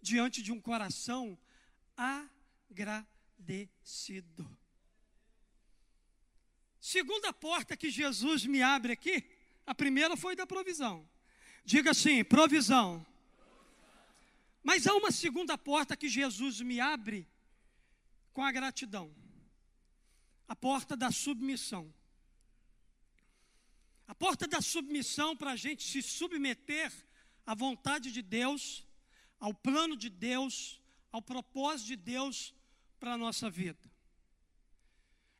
diante 0.00 0.42
de 0.42 0.52
um 0.52 0.60
coração 0.60 1.38
agradecido. 2.70 3.08
Segunda 6.80 7.32
porta 7.32 7.76
que 7.76 7.90
Jesus 7.90 8.44
me 8.44 8.60
abre 8.60 8.92
aqui, 8.92 9.24
a 9.64 9.74
primeira 9.74 10.16
foi 10.16 10.34
da 10.34 10.46
provisão. 10.46 11.08
Diga 11.64 11.92
assim: 11.92 12.24
provisão. 12.24 13.06
Mas 14.62 14.86
há 14.86 14.94
uma 14.94 15.10
segunda 15.10 15.58
porta 15.58 15.96
que 15.96 16.08
Jesus 16.08 16.60
me 16.60 16.78
abre 16.80 17.28
com 18.32 18.42
a 18.42 18.52
gratidão 18.52 19.12
a 20.52 20.56
porta 20.56 20.94
da 20.94 21.10
submissão. 21.10 21.92
A 24.06 24.14
porta 24.14 24.46
da 24.46 24.60
submissão 24.60 25.34
para 25.34 25.52
a 25.52 25.56
gente 25.56 25.82
se 25.82 26.02
submeter 26.02 26.92
à 27.46 27.54
vontade 27.54 28.12
de 28.12 28.20
Deus, 28.20 28.86
ao 29.40 29.54
plano 29.54 29.96
de 29.96 30.10
Deus, 30.10 30.78
ao 31.10 31.22
propósito 31.22 31.86
de 31.88 31.96
Deus 31.96 32.54
para 33.00 33.14
a 33.14 33.18
nossa 33.18 33.48
vida. 33.48 33.90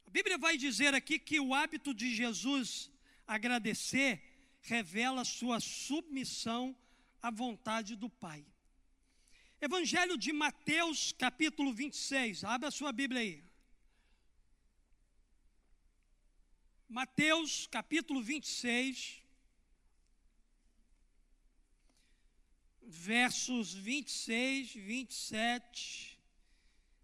A 0.07 0.11
Bíblia 0.11 0.39
vai 0.39 0.57
dizer 0.57 0.95
aqui 0.95 1.19
que 1.19 1.39
o 1.39 1.53
hábito 1.53 1.93
de 1.93 2.15
Jesus 2.15 2.91
agradecer 3.27 4.23
revela 4.63 5.25
sua 5.27 5.61
submissão 5.61 6.75
à 7.21 7.31
vontade 7.31 7.95
do 7.97 8.09
Pai. 8.09 8.47
Evangelho 9.66 10.18
de 10.18 10.33
Mateus, 10.33 11.12
capítulo 11.12 11.72
26. 11.72 12.42
Abra 12.42 12.68
sua 12.68 12.90
Bíblia 12.90 13.20
aí. 13.20 13.44
Mateus, 16.88 17.68
capítulo 17.68 18.20
26. 18.20 19.22
Versos 22.83 23.72
26, 23.72 24.75
27 24.75 26.18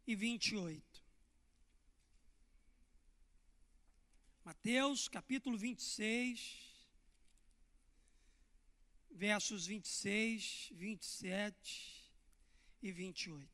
e 0.04 0.16
28. 0.16 0.82
Mateus, 4.44 5.06
capítulo 5.06 5.56
26, 5.56 6.58
versos 9.12 9.66
26, 9.66 10.70
27 10.72 11.97
e 12.82 12.92
28. 12.92 13.48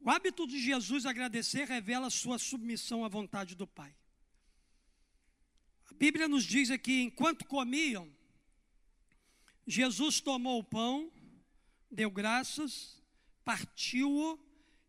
O 0.00 0.10
hábito 0.10 0.46
de 0.46 0.60
Jesus 0.60 1.06
agradecer 1.06 1.64
revela 1.64 2.10
sua 2.10 2.38
submissão 2.38 3.04
à 3.04 3.08
vontade 3.08 3.54
do 3.54 3.66
Pai. 3.66 3.94
A 5.90 5.94
Bíblia 5.94 6.28
nos 6.28 6.44
diz 6.44 6.70
aqui: 6.70 7.02
enquanto 7.02 7.44
comiam, 7.46 8.10
Jesus 9.66 10.20
tomou 10.20 10.60
o 10.60 10.64
pão, 10.64 11.12
deu 11.90 12.10
graças, 12.10 13.02
partiu-o 13.44 14.38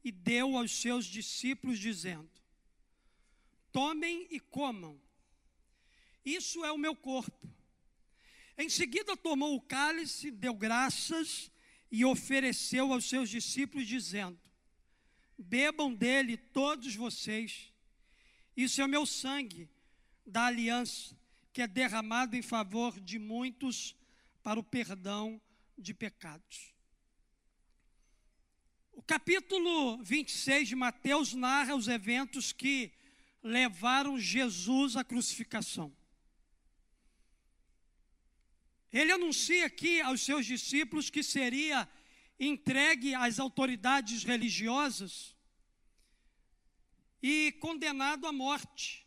e 0.03 0.11
deu 0.11 0.57
aos 0.57 0.71
seus 0.71 1.05
discípulos, 1.05 1.79
dizendo: 1.79 2.29
Tomem 3.71 4.27
e 4.29 4.39
comam, 4.39 5.01
isso 6.23 6.63
é 6.63 6.71
o 6.71 6.77
meu 6.77 6.95
corpo 6.95 7.49
em 8.59 8.67
seguida 8.67 9.15
tomou 9.15 9.55
o 9.55 9.61
cálice, 9.61 10.29
deu 10.29 10.53
graças 10.53 11.49
e 11.91 12.05
ofereceu 12.05 12.93
aos 12.93 13.05
seus 13.05 13.29
discípulos, 13.29 13.87
dizendo: 13.87 14.39
Bebam 15.37 15.93
dele 15.93 16.37
todos 16.37 16.95
vocês, 16.95 17.73
isso 18.55 18.81
é 18.81 18.85
o 18.85 18.89
meu 18.89 19.05
sangue 19.05 19.69
da 20.25 20.45
aliança, 20.45 21.17
que 21.51 21.61
é 21.61 21.67
derramado 21.67 22.35
em 22.35 22.41
favor 22.41 22.99
de 22.99 23.17
muitos 23.17 23.95
para 24.43 24.59
o 24.59 24.63
perdão 24.63 25.41
de 25.77 25.93
pecados. 25.93 26.73
O 28.91 29.01
capítulo 29.01 30.03
26 30.03 30.67
de 30.67 30.75
Mateus 30.75 31.33
narra 31.33 31.73
os 31.73 31.87
eventos 31.87 32.51
que 32.51 32.91
levaram 33.41 34.19
Jesus 34.19 34.97
à 34.97 35.03
crucificação. 35.03 35.95
Ele 38.91 39.11
anuncia 39.11 39.65
aqui 39.67 40.01
aos 40.01 40.21
seus 40.21 40.45
discípulos 40.45 41.09
que 41.09 41.21
seria 41.21 41.87
entregue 42.39 43.13
às 43.13 43.39
autoridades 43.39 44.23
religiosas 44.23 45.35
e 47.21 47.51
condenado 47.59 48.25
à 48.25 48.31
morte. 48.31 49.05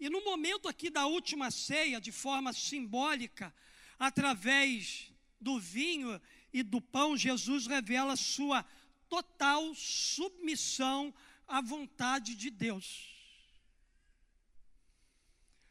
E 0.00 0.08
no 0.08 0.24
momento 0.24 0.68
aqui 0.68 0.88
da 0.88 1.06
última 1.06 1.50
ceia, 1.50 2.00
de 2.00 2.10
forma 2.10 2.52
simbólica, 2.52 3.54
através 3.98 5.12
do 5.40 5.60
vinho 5.60 6.20
e 6.52 6.62
do 6.62 6.80
pão, 6.80 7.16
Jesus 7.16 7.66
revela 7.66 8.16
sua 8.16 8.64
total 9.08 9.74
submissão 9.74 11.14
à 11.46 11.60
vontade 11.60 12.34
de 12.34 12.48
Deus. 12.50 13.12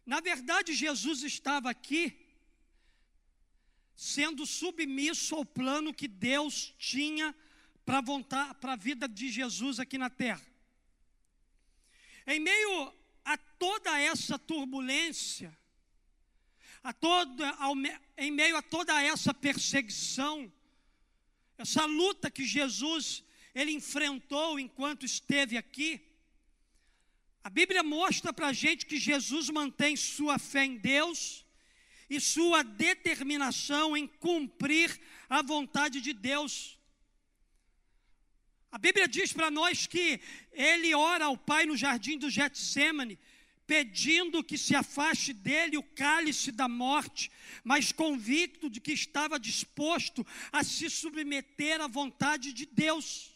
Na 0.05 0.19
verdade, 0.19 0.73
Jesus 0.73 1.23
estava 1.23 1.69
aqui 1.69 2.20
sendo 4.01 4.47
submisso 4.47 5.35
ao 5.35 5.45
plano 5.45 5.93
que 5.93 6.07
Deus 6.07 6.73
tinha 6.79 7.35
para 7.85 8.73
a 8.73 8.75
vida 8.75 9.07
de 9.07 9.29
Jesus 9.29 9.79
aqui 9.79 9.95
na 9.95 10.09
terra. 10.09 10.43
Em 12.25 12.39
meio 12.39 12.91
a 13.23 13.37
toda 13.37 13.99
essa 13.99 14.39
turbulência, 14.39 15.55
a 16.83 16.91
toda, 16.91 17.47
ao, 17.51 17.75
em 18.17 18.31
meio 18.31 18.57
a 18.57 18.63
toda 18.63 18.99
essa 19.03 19.35
perseguição, 19.35 20.51
essa 21.55 21.85
luta 21.85 22.31
que 22.31 22.43
Jesus 22.43 23.23
ele 23.53 23.71
enfrentou 23.71 24.59
enquanto 24.59 25.05
esteve 25.05 25.57
aqui, 25.57 26.01
a 27.43 27.51
Bíblia 27.51 27.83
mostra 27.83 28.33
para 28.33 28.47
a 28.47 28.53
gente 28.53 28.87
que 28.87 28.97
Jesus 28.97 29.51
mantém 29.51 29.95
sua 29.95 30.39
fé 30.39 30.65
em 30.65 30.77
Deus, 30.77 31.40
e 32.11 32.19
sua 32.19 32.61
determinação 32.61 33.95
em 33.95 34.05
cumprir 34.05 34.99
a 35.29 35.41
vontade 35.41 36.01
de 36.01 36.11
Deus. 36.11 36.77
A 38.69 38.77
Bíblia 38.77 39.07
diz 39.07 39.31
para 39.31 39.49
nós 39.49 39.87
que 39.87 40.19
ele 40.51 40.93
ora 40.93 41.23
ao 41.23 41.37
Pai 41.37 41.65
no 41.65 41.77
jardim 41.77 42.17
do 42.17 42.29
Getsemane, 42.29 43.17
pedindo 43.65 44.43
que 44.43 44.57
se 44.57 44.75
afaste 44.75 45.31
dele 45.31 45.77
o 45.77 45.83
cálice 45.83 46.51
da 46.51 46.67
morte, 46.67 47.31
mas 47.63 47.93
convicto 47.93 48.69
de 48.69 48.81
que 48.81 48.91
estava 48.91 49.39
disposto 49.39 50.27
a 50.51 50.65
se 50.65 50.89
submeter 50.89 51.79
à 51.79 51.87
vontade 51.87 52.51
de 52.51 52.65
Deus. 52.65 53.30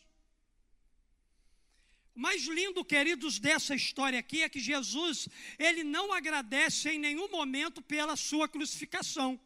O 2.15 2.19
mais 2.19 2.43
lindo, 2.43 2.83
queridos, 2.85 3.39
dessa 3.39 3.75
história 3.75 4.17
aqui 4.17 4.41
é 4.41 4.47
que 4.47 4.59
Jesus, 4.59 5.27
ele 5.59 5.83
não 5.83 6.13
agradece 6.13 6.89
em 6.89 6.97
nenhum 6.97 7.27
momento 7.29 7.81
pela 7.81 8.15
sua 8.15 8.47
crucificação. 8.47 9.39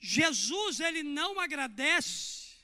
Jesus, 0.00 0.80
ele 0.80 1.04
não 1.04 1.38
agradece 1.38 2.56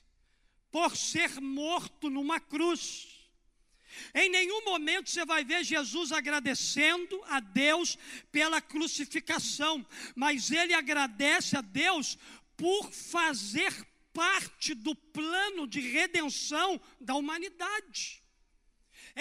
por 0.73 0.97
ser 0.97 1.41
morto 1.41 2.11
numa 2.11 2.41
cruz. 2.41 3.09
Em 4.13 4.29
nenhum 4.29 4.65
momento 4.65 5.09
você 5.09 5.25
vai 5.25 5.45
ver 5.45 5.65
Jesus 5.65 6.11
agradecendo 6.11 7.23
a 7.29 7.39
Deus 7.39 7.97
pela 8.33 8.61
crucificação, 8.61 9.87
mas 10.17 10.51
ele 10.51 10.75
agradece 10.75 11.57
a 11.57 11.61
Deus 11.61 12.19
por 12.57 12.93
fazer 12.93 13.73
parte 14.13 14.75
do 14.75 14.95
plano 14.95 15.67
de 15.67 15.81
redenção 15.81 16.81
da 17.01 17.15
humanidade. 17.15 18.23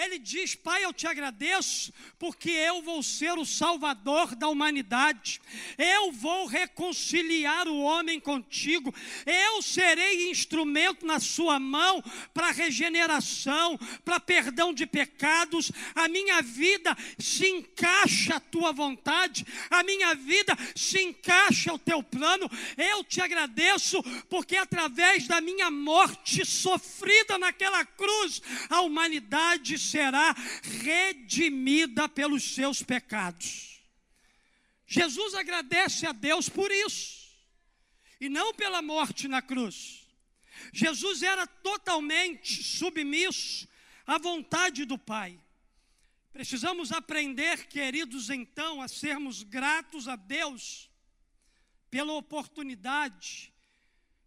Ele 0.02 0.18
diz: 0.18 0.54
Pai, 0.54 0.82
eu 0.82 0.94
te 0.94 1.06
agradeço, 1.06 1.92
porque 2.18 2.50
eu 2.50 2.80
vou 2.80 3.02
ser 3.02 3.36
o 3.38 3.44
salvador 3.44 4.34
da 4.34 4.48
humanidade, 4.48 5.40
eu 5.76 6.10
vou 6.10 6.46
reconciliar 6.46 7.68
o 7.68 7.82
homem 7.82 8.18
contigo, 8.18 8.94
eu 9.26 9.60
serei 9.60 10.30
instrumento 10.30 11.04
na 11.04 11.20
sua 11.20 11.60
mão 11.60 12.02
para 12.32 12.50
regeneração, 12.50 13.78
para 14.02 14.18
perdão 14.18 14.72
de 14.72 14.86
pecados. 14.86 15.70
A 15.94 16.08
minha 16.08 16.40
vida 16.40 16.96
se 17.18 17.46
encaixa 17.46 18.36
à 18.36 18.40
tua 18.40 18.72
vontade, 18.72 19.46
a 19.68 19.82
minha 19.82 20.14
vida 20.14 20.56
se 20.74 20.98
encaixa 21.02 21.72
ao 21.72 21.78
teu 21.78 22.02
plano. 22.02 22.50
Eu 22.78 23.04
te 23.04 23.20
agradeço, 23.20 24.02
porque 24.30 24.56
através 24.56 25.26
da 25.26 25.42
minha 25.42 25.70
morte 25.70 26.42
sofrida 26.46 27.36
naquela 27.36 27.84
cruz, 27.84 28.40
a 28.70 28.80
humanidade 28.80 29.78
será 29.90 30.34
redimida 30.82 32.08
pelos 32.08 32.54
seus 32.54 32.82
pecados. 32.82 33.80
Jesus 34.86 35.34
agradece 35.34 36.06
a 36.06 36.12
Deus 36.12 36.48
por 36.48 36.70
isso, 36.70 37.30
e 38.20 38.28
não 38.28 38.52
pela 38.54 38.82
morte 38.82 39.28
na 39.28 39.40
cruz. 39.40 40.06
Jesus 40.72 41.22
era 41.22 41.46
totalmente 41.46 42.62
submisso 42.62 43.68
à 44.06 44.18
vontade 44.18 44.84
do 44.84 44.98
Pai. 44.98 45.38
Precisamos 46.32 46.92
aprender, 46.92 47.66
queridos, 47.66 48.30
então, 48.30 48.80
a 48.80 48.88
sermos 48.88 49.42
gratos 49.42 50.06
a 50.06 50.16
Deus 50.16 50.90
pela 51.90 52.12
oportunidade 52.12 53.52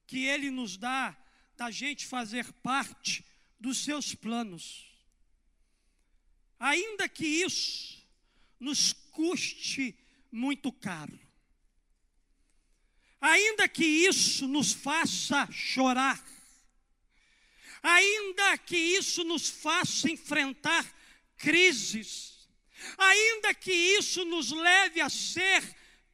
que 0.05 0.25
Ele 0.25 0.49
nos 0.49 0.77
dá 0.77 1.17
da 1.55 1.71
gente 1.71 2.05
fazer 2.05 2.51
parte 2.53 3.25
dos 3.59 3.77
seus 3.83 4.13
planos. 4.13 4.92
Ainda 6.59 7.09
que 7.09 7.25
isso 7.25 8.01
nos 8.59 8.93
custe 9.11 9.95
muito 10.31 10.71
caro. 10.71 11.19
Ainda 13.19 13.67
que 13.69 13.85
isso 13.85 14.47
nos 14.47 14.73
faça 14.73 15.49
chorar. 15.51 16.21
Ainda 17.81 18.57
que 18.57 18.77
isso 18.77 19.23
nos 19.23 19.49
faça 19.49 20.09
enfrentar 20.09 20.85
crises. 21.37 22.47
Ainda 22.97 23.53
que 23.53 23.71
isso 23.71 24.25
nos 24.25 24.51
leve 24.51 24.99
a 24.99 25.09
ser 25.09 25.63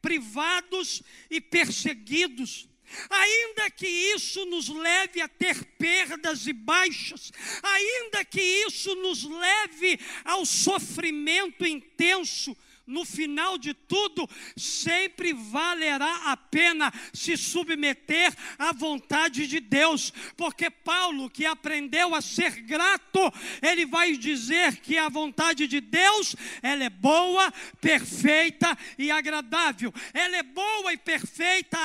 privados 0.00 1.02
e 1.28 1.40
perseguidos. 1.40 2.68
Ainda 3.08 3.70
que 3.70 3.86
isso 3.86 4.44
nos 4.46 4.68
leve 4.68 5.20
a 5.20 5.28
ter 5.28 5.64
perdas 5.78 6.46
e 6.46 6.52
baixas, 6.52 7.32
ainda 7.62 8.24
que 8.24 8.40
isso 8.40 8.94
nos 8.96 9.24
leve 9.24 9.98
ao 10.24 10.44
sofrimento 10.44 11.66
intenso, 11.66 12.56
no 12.90 13.04
final 13.04 13.56
de 13.56 13.72
tudo, 13.72 14.28
sempre 14.56 15.32
valerá 15.32 16.32
a 16.32 16.36
pena 16.36 16.92
se 17.14 17.36
submeter 17.36 18.34
à 18.58 18.72
vontade 18.72 19.46
de 19.46 19.60
Deus, 19.60 20.12
porque 20.36 20.68
Paulo, 20.68 21.30
que 21.30 21.46
aprendeu 21.46 22.14
a 22.14 22.20
ser 22.20 22.62
grato, 22.62 23.20
ele 23.62 23.86
vai 23.86 24.16
dizer 24.16 24.76
que 24.78 24.98
a 24.98 25.08
vontade 25.08 25.66
de 25.66 25.80
Deus, 25.80 26.34
ela 26.62 26.84
é 26.84 26.90
boa, 26.90 27.52
perfeita 27.80 28.76
e 28.98 29.10
agradável. 29.10 29.92
Ela 30.12 30.36
é 30.38 30.42
boa 30.42 30.92
e 30.92 30.96
perfeita 30.96 31.78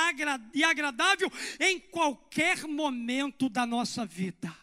e 0.52 0.64
agradável 0.64 1.30
em 1.60 1.78
qualquer 1.78 2.64
momento 2.64 3.48
da 3.48 3.64
nossa 3.64 4.04
vida. 4.04 4.54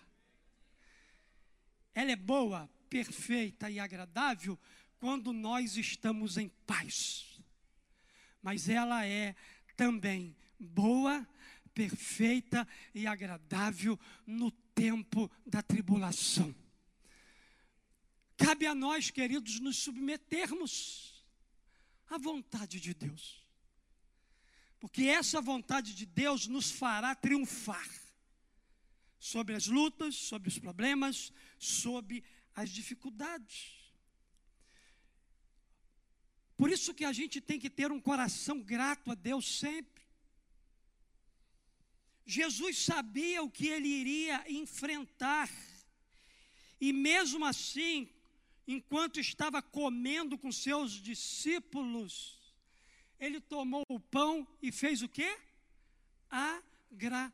Ela 1.96 2.12
é 2.12 2.16
boa, 2.16 2.70
perfeita 2.90 3.70
e 3.70 3.80
agradável 3.80 4.60
quando 5.04 5.34
nós 5.34 5.76
estamos 5.76 6.38
em 6.38 6.48
paz. 6.66 7.38
Mas 8.42 8.70
ela 8.70 9.06
é 9.06 9.36
também 9.76 10.34
boa, 10.58 11.28
perfeita 11.74 12.66
e 12.96 13.06
agradável 13.06 14.00
no 14.26 14.50
tempo 14.50 15.30
da 15.46 15.62
tribulação. 15.62 16.56
Cabe 18.38 18.66
a 18.66 18.74
nós, 18.74 19.12
queridos, 19.12 19.60
nos 19.60 19.76
submetermos 19.76 21.22
à 22.10 22.18
vontade 22.18 22.80
de 22.80 22.94
Deus. 22.94 23.46
Porque 24.80 25.04
essa 25.04 25.42
vontade 25.42 25.94
de 25.94 26.06
Deus 26.06 26.48
nos 26.48 26.72
fará 26.72 27.14
triunfar 27.14 27.90
sobre 29.20 29.54
as 29.54 29.68
lutas, 29.68 30.16
sobre 30.16 30.48
os 30.48 30.58
problemas, 30.58 31.34
sobre 31.60 32.24
as 32.56 32.70
dificuldades. 32.70 33.84
Por 36.64 36.70
isso 36.84 36.94
que 36.94 37.06
a 37.06 37.14
gente 37.14 37.40
tem 37.40 37.58
que 37.58 37.70
ter 37.70 37.90
um 37.94 38.00
coração 38.00 38.60
grato 38.60 39.10
a 39.10 39.16
Deus 39.16 39.46
sempre. 39.58 40.04
Jesus 42.26 42.78
sabia 42.78 43.42
o 43.42 43.50
que 43.50 43.68
ele 43.68 43.88
iria 43.88 44.44
enfrentar. 44.52 45.50
E 46.82 46.92
mesmo 46.92 47.46
assim, 47.46 48.10
enquanto 48.68 49.18
estava 49.18 49.62
comendo 49.62 50.38
com 50.38 50.52
seus 50.52 50.92
discípulos, 51.02 52.38
ele 53.18 53.40
tomou 53.40 53.84
o 53.88 53.98
pão 53.98 54.46
e 54.62 54.70
fez 54.70 55.02
o 55.02 55.08
quê? 55.08 55.40
Agradeceu. 56.30 57.32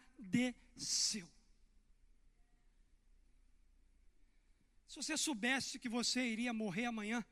Se 4.87 4.95
você 4.95 5.17
soubesse 5.17 5.79
que 5.79 5.89
você 5.89 6.21
iria 6.21 6.53
morrer 6.53 6.85
amanhã, 6.85 7.25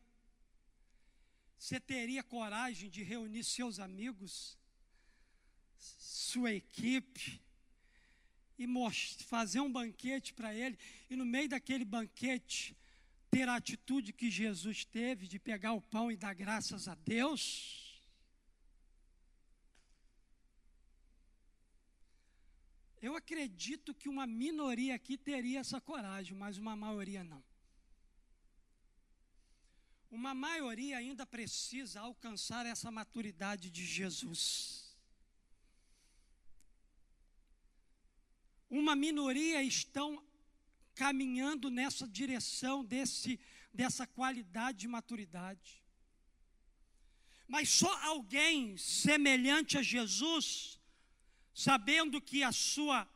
você 1.58 1.80
teria 1.80 2.24
coragem 2.24 2.90
de 2.90 3.04
reunir 3.04 3.44
seus 3.44 3.80
amigos, 3.80 4.58
sua 5.78 6.54
equipe, 6.54 7.42
e 8.60 8.68
fazer 9.26 9.60
um 9.60 9.72
banquete 9.72 10.34
para 10.34 10.54
ele, 10.54 10.78
e 11.10 11.16
no 11.16 11.26
meio 11.26 11.50
daquele 11.50 11.86
banquete, 11.86 12.76
ter 13.30 13.48
a 13.48 13.56
atitude 13.56 14.14
que 14.14 14.32
Jesus 14.32 14.86
teve 14.86 15.28
de 15.28 15.38
pegar 15.38 15.74
o 15.74 15.82
pão 15.82 16.12
e 16.12 16.18
dar 16.18 16.34
graças 16.34 16.88
a 16.88 16.96
Deus? 16.96 18.02
Eu 23.00 23.16
acredito 23.16 23.94
que 23.94 24.10
uma 24.10 24.26
minoria 24.26 24.96
aqui 24.96 25.18
teria 25.18 25.60
essa 25.60 25.80
coragem, 25.80 26.36
mas 26.36 26.58
uma 26.58 26.76
maioria 26.76 27.24
não. 27.24 27.44
Uma 30.10 30.34
maioria 30.34 30.98
ainda 30.98 31.26
precisa 31.26 32.00
alcançar 32.02 32.66
essa 32.66 32.90
maturidade 32.90 33.70
de 33.70 33.86
Jesus. 33.86 34.96
Uma 38.70 38.96
minoria 38.96 39.62
estão 39.64 40.24
caminhando 40.96 41.70
nessa 41.70 42.08
direção 42.08 42.84
desse, 42.84 43.40
dessa 43.74 44.08
qualidade 44.08 44.80
de 44.80 44.88
maturidade. 44.88 45.84
Mas 47.48 47.70
só 47.70 47.94
alguém 48.06 48.76
semelhante 48.78 49.78
a 49.78 49.82
Jesus, 49.82 50.80
sabendo 51.54 52.22
que 52.22 52.44
a 52.44 52.52
sua 52.52 53.08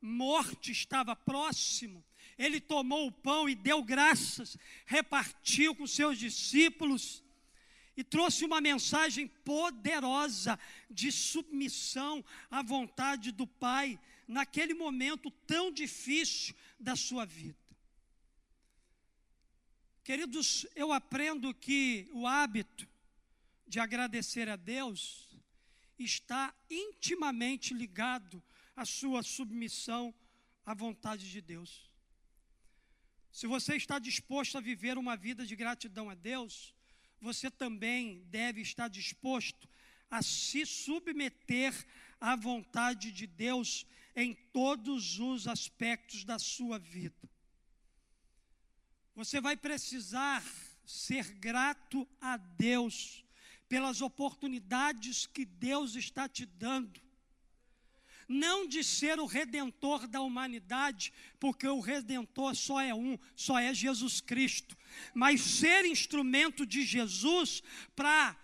morte 0.00 0.70
estava 0.70 1.16
próximo, 1.16 2.04
ele 2.40 2.58
tomou 2.58 3.06
o 3.06 3.12
pão 3.12 3.50
e 3.50 3.54
deu 3.54 3.82
graças, 3.82 4.56
repartiu 4.86 5.74
com 5.74 5.86
seus 5.86 6.16
discípulos 6.18 7.22
e 7.94 8.02
trouxe 8.02 8.46
uma 8.46 8.62
mensagem 8.62 9.28
poderosa 9.44 10.58
de 10.90 11.12
submissão 11.12 12.24
à 12.50 12.62
vontade 12.62 13.30
do 13.30 13.46
Pai 13.46 14.00
naquele 14.26 14.72
momento 14.72 15.30
tão 15.46 15.70
difícil 15.70 16.54
da 16.78 16.96
sua 16.96 17.26
vida. 17.26 17.58
Queridos, 20.02 20.66
eu 20.74 20.92
aprendo 20.94 21.52
que 21.52 22.08
o 22.10 22.26
hábito 22.26 22.88
de 23.66 23.78
agradecer 23.78 24.48
a 24.48 24.56
Deus 24.56 25.28
está 25.98 26.54
intimamente 26.70 27.74
ligado 27.74 28.42
à 28.74 28.86
sua 28.86 29.22
submissão 29.22 30.14
à 30.64 30.72
vontade 30.72 31.30
de 31.30 31.42
Deus. 31.42 31.89
Se 33.30 33.46
você 33.46 33.76
está 33.76 33.98
disposto 33.98 34.58
a 34.58 34.60
viver 34.60 34.98
uma 34.98 35.16
vida 35.16 35.46
de 35.46 35.54
gratidão 35.54 36.10
a 36.10 36.14
Deus, 36.14 36.74
você 37.20 37.50
também 37.50 38.24
deve 38.28 38.60
estar 38.60 38.88
disposto 38.88 39.68
a 40.10 40.22
se 40.22 40.66
submeter 40.66 41.72
à 42.20 42.34
vontade 42.34 43.12
de 43.12 43.26
Deus 43.26 43.86
em 44.16 44.34
todos 44.52 45.20
os 45.20 45.46
aspectos 45.46 46.24
da 46.24 46.38
sua 46.38 46.78
vida. 46.78 47.30
Você 49.14 49.40
vai 49.40 49.56
precisar 49.56 50.44
ser 50.84 51.32
grato 51.34 52.08
a 52.20 52.36
Deus 52.36 53.24
pelas 53.68 54.00
oportunidades 54.00 55.26
que 55.26 55.44
Deus 55.44 55.94
está 55.94 56.28
te 56.28 56.44
dando 56.44 57.00
não 58.30 58.64
de 58.64 58.84
ser 58.84 59.18
o 59.18 59.26
redentor 59.26 60.06
da 60.06 60.20
humanidade, 60.20 61.12
porque 61.40 61.66
o 61.66 61.80
redentor 61.80 62.54
só 62.54 62.80
é 62.80 62.94
um, 62.94 63.18
só 63.34 63.58
é 63.58 63.74
Jesus 63.74 64.20
Cristo, 64.20 64.78
mas 65.12 65.40
ser 65.40 65.84
instrumento 65.84 66.64
de 66.64 66.84
Jesus 66.84 67.60
para 67.96 68.36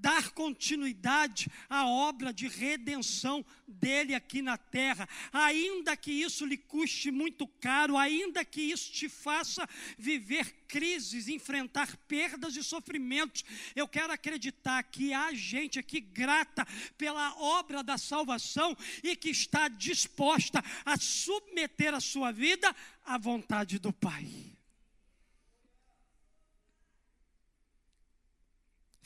dar 0.00 0.30
continuidade 0.30 1.48
à 1.68 1.86
obra 1.86 2.32
de 2.32 2.48
redenção 2.48 3.44
dele 3.66 4.14
aqui 4.14 4.42
na 4.42 4.56
terra, 4.56 5.08
ainda 5.32 5.96
que 5.96 6.10
isso 6.10 6.44
lhe 6.44 6.56
custe 6.56 7.10
muito 7.10 7.46
caro, 7.46 7.96
ainda 7.96 8.44
que 8.44 8.60
isso 8.60 8.92
te 8.92 9.08
faça 9.08 9.68
viver 9.98 10.52
crises, 10.66 11.28
enfrentar 11.28 11.96
perdas 12.08 12.56
e 12.56 12.62
sofrimentos. 12.62 13.44
Eu 13.74 13.86
quero 13.86 14.12
acreditar 14.12 14.82
que 14.84 15.12
há 15.12 15.32
gente 15.32 15.78
aqui 15.78 16.00
grata 16.00 16.66
pela 16.96 17.34
obra 17.38 17.82
da 17.82 17.98
salvação 17.98 18.76
e 19.02 19.16
que 19.16 19.30
está 19.30 19.68
disposta 19.68 20.62
a 20.84 20.96
submeter 20.96 21.94
a 21.94 22.00
sua 22.00 22.32
vida 22.32 22.74
à 23.04 23.18
vontade 23.18 23.78
do 23.78 23.92
Pai. 23.92 24.59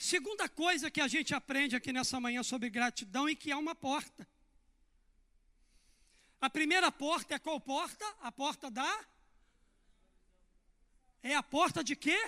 Segunda 0.05 0.47
coisa 0.51 0.91
que 0.91 1.01
a 1.01 1.09
gente 1.09 1.35
aprende 1.35 1.75
aqui 1.75 1.91
nessa 1.91 2.21
manhã 2.21 2.43
sobre 2.43 2.69
gratidão 2.69 3.27
e 3.27 3.35
que 3.35 3.51
é 3.51 3.57
uma 3.57 3.75
porta. 3.75 4.29
A 6.39 6.51
primeira 6.51 6.93
porta 6.93 7.35
é 7.35 7.39
qual 7.39 7.59
porta? 7.59 8.05
A 8.21 8.31
porta 8.31 8.71
da. 8.71 8.93
É 11.23 11.35
a 11.35 11.43
porta 11.43 11.83
de 11.83 11.97
quê? 11.97 12.19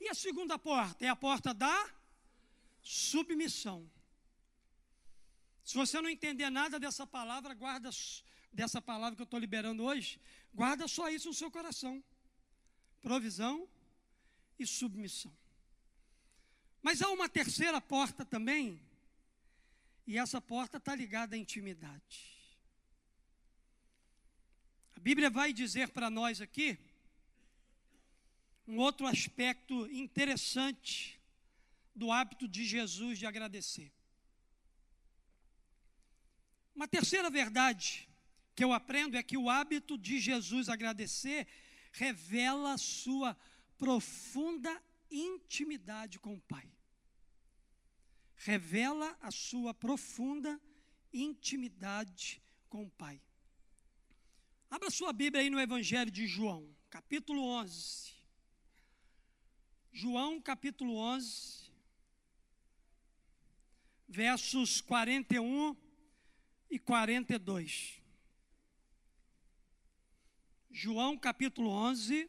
E 0.00 0.08
a 0.08 0.14
segunda 0.14 0.56
porta? 0.56 1.04
É 1.04 1.08
a 1.08 1.16
porta 1.16 1.52
da 1.52 1.76
submissão. 2.80 3.90
Se 5.64 5.74
você 5.74 6.00
não 6.00 6.08
entender 6.08 6.48
nada 6.48 6.78
dessa 6.78 7.04
palavra, 7.04 7.54
guarda 7.54 7.90
dessa 8.52 8.80
palavra 8.80 9.16
que 9.16 9.22
eu 9.22 9.30
estou 9.30 9.40
liberando 9.40 9.82
hoje, 9.82 10.20
guarda 10.54 10.86
só 10.86 11.08
isso 11.08 11.26
no 11.26 11.34
seu 11.34 11.50
coração: 11.50 12.00
provisão 13.02 13.68
e 14.60 14.64
submissão. 14.64 15.36
Mas 16.84 17.00
há 17.00 17.08
uma 17.08 17.30
terceira 17.30 17.80
porta 17.80 18.26
também, 18.26 18.78
e 20.06 20.18
essa 20.18 20.38
porta 20.38 20.76
está 20.76 20.94
ligada 20.94 21.34
à 21.34 21.38
intimidade. 21.38 22.36
A 24.94 25.00
Bíblia 25.00 25.30
vai 25.30 25.50
dizer 25.50 25.88
para 25.88 26.10
nós 26.10 26.42
aqui 26.42 26.78
um 28.68 28.76
outro 28.76 29.06
aspecto 29.06 29.90
interessante 29.90 31.18
do 31.94 32.12
hábito 32.12 32.46
de 32.46 32.66
Jesus 32.66 33.18
de 33.18 33.24
agradecer. 33.24 33.90
Uma 36.74 36.86
terceira 36.86 37.30
verdade 37.30 38.06
que 38.54 38.62
eu 38.62 38.74
aprendo 38.74 39.16
é 39.16 39.22
que 39.22 39.38
o 39.38 39.48
hábito 39.48 39.96
de 39.96 40.20
Jesus 40.20 40.68
agradecer 40.68 41.48
revela 41.92 42.76
sua 42.76 43.34
profunda 43.78 44.82
intimidade 45.10 46.18
com 46.18 46.34
o 46.34 46.40
Pai. 46.42 46.73
Revela 48.44 49.16
a 49.22 49.30
sua 49.30 49.72
profunda 49.72 50.60
intimidade 51.10 52.42
com 52.68 52.84
o 52.84 52.90
Pai. 52.90 53.18
Abra 54.70 54.90
sua 54.90 55.14
Bíblia 55.14 55.42
aí 55.42 55.48
no 55.48 55.58
Evangelho 55.58 56.10
de 56.10 56.26
João, 56.26 56.68
capítulo 56.90 57.42
11. 57.42 58.12
João, 59.90 60.42
capítulo 60.42 60.94
11, 60.94 61.72
versos 64.06 64.82
41 64.82 65.74
e 66.68 66.78
42. 66.78 67.98
João 70.70 71.16
capítulo 71.16 71.70
11, 71.70 72.28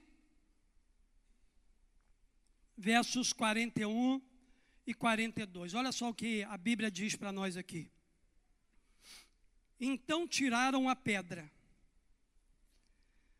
versos 2.77 3.33
41 3.33 4.21
e 4.21 4.34
42. 4.93 5.73
Olha 5.73 5.91
só 5.91 6.09
o 6.09 6.13
que 6.13 6.43
a 6.43 6.57
Bíblia 6.57 6.91
diz 6.91 7.15
para 7.15 7.31
nós 7.31 7.57
aqui. 7.57 7.91
Então 9.79 10.27
tiraram 10.27 10.87
a 10.87 10.95
pedra. 10.95 11.51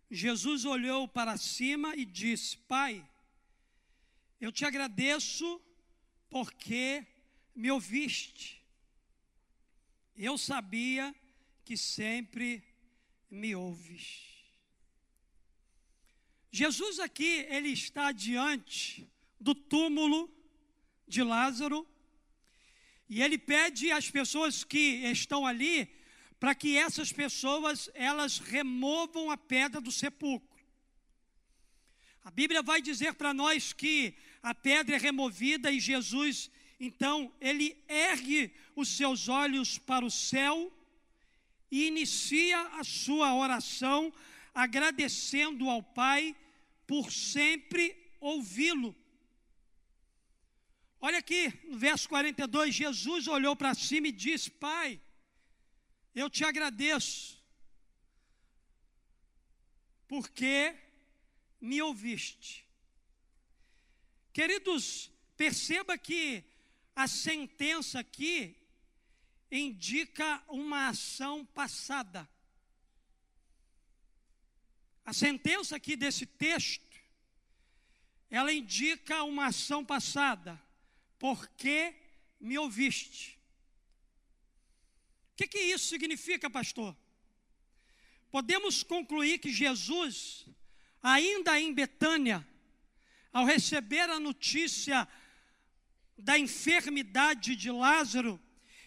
Jesus 0.09 0.65
olhou 0.65 1.07
para 1.07 1.37
cima 1.37 1.95
e 1.95 2.05
disse: 2.05 2.57
Pai, 2.57 3.07
eu 4.39 4.51
te 4.51 4.65
agradeço 4.65 5.61
porque 6.29 7.05
me 7.55 7.71
ouviste. 7.71 8.61
Eu 10.15 10.37
sabia 10.37 11.13
que 11.63 11.75
sempre 11.75 12.63
me 13.29 13.55
ouves. 13.55 14.35
Jesus 16.51 16.99
aqui, 16.99 17.45
ele 17.49 17.69
está 17.69 18.11
diante 18.11 19.09
do 19.39 19.53
túmulo 19.53 20.34
de 21.07 21.23
Lázaro 21.23 21.87
e 23.07 23.21
ele 23.21 23.37
pede 23.37 23.91
às 23.91 24.09
pessoas 24.09 24.63
que 24.63 25.03
estão 25.05 25.45
ali 25.45 25.87
para 26.39 26.55
que 26.55 26.75
essas 26.77 27.11
pessoas 27.11 27.89
elas 27.93 28.39
removam 28.39 29.29
a 29.31 29.37
pedra 29.37 29.79
do 29.79 29.91
sepulcro. 29.91 30.55
A 32.23 32.31
Bíblia 32.31 32.61
vai 32.61 32.81
dizer 32.81 33.13
para 33.13 33.33
nós 33.33 33.71
que 33.71 34.15
a 34.41 34.53
pedra 34.53 34.95
é 34.95 34.99
removida 34.99 35.71
e 35.71 35.79
Jesus, 35.79 36.49
então, 36.79 37.31
ele 37.39 37.77
ergue 37.87 38.51
os 38.75 38.89
seus 38.89 39.29
olhos 39.29 39.77
para 39.77 40.05
o 40.05 40.11
céu 40.11 40.71
e 41.71 41.87
inicia 41.87 42.59
a 42.79 42.83
sua 42.83 43.33
oração 43.35 44.11
agradecendo 44.53 45.69
ao 45.69 45.81
Pai 45.81 46.35
por 46.87 47.11
sempre 47.11 47.95
ouvi-lo. 48.19 48.95
Olha 51.07 51.19
aqui, 51.19 51.53
no 51.65 51.77
verso 51.77 52.09
42, 52.09 52.73
Jesus 52.73 53.27
olhou 53.27 53.55
para 53.55 53.75
cima 53.75 54.07
e 54.07 54.11
disse: 54.11 54.49
Pai, 54.49 54.99
eu 56.15 56.27
te 56.31 56.43
agradeço, 56.43 57.39
porque 60.07 60.75
me 61.61 61.79
ouviste. 61.79 62.65
Queridos, 64.33 65.11
perceba 65.37 65.95
que 65.95 66.43
a 66.95 67.07
sentença 67.07 67.99
aqui 67.99 68.57
indica 69.51 70.43
uma 70.47 70.87
ação 70.87 71.45
passada. 71.45 72.27
A 75.05 75.13
sentença 75.13 75.75
aqui 75.75 75.95
desse 75.95 76.25
texto, 76.25 76.97
ela 78.27 78.51
indica 78.51 79.23
uma 79.23 79.45
ação 79.45 79.85
passada. 79.85 80.64
Porque 81.25 81.95
me 82.39 82.55
ouviste. 82.55 83.39
O 85.31 85.35
que, 85.37 85.47
que 85.47 85.57
isso 85.57 85.87
significa, 85.87 86.51
pastor? 86.51 86.95
Podemos 88.29 88.83
concluir 88.83 89.39
que 89.39 89.51
Jesus, 89.51 90.45
ainda 91.01 91.59
em 91.59 91.73
Betânia, 91.73 92.47
ao 93.33 93.43
receber 93.43 94.07
a 94.07 94.19
notícia 94.19 95.07
da 96.15 96.37
enfermidade 96.37 97.55
de 97.55 97.71
Lázaro, 97.71 98.39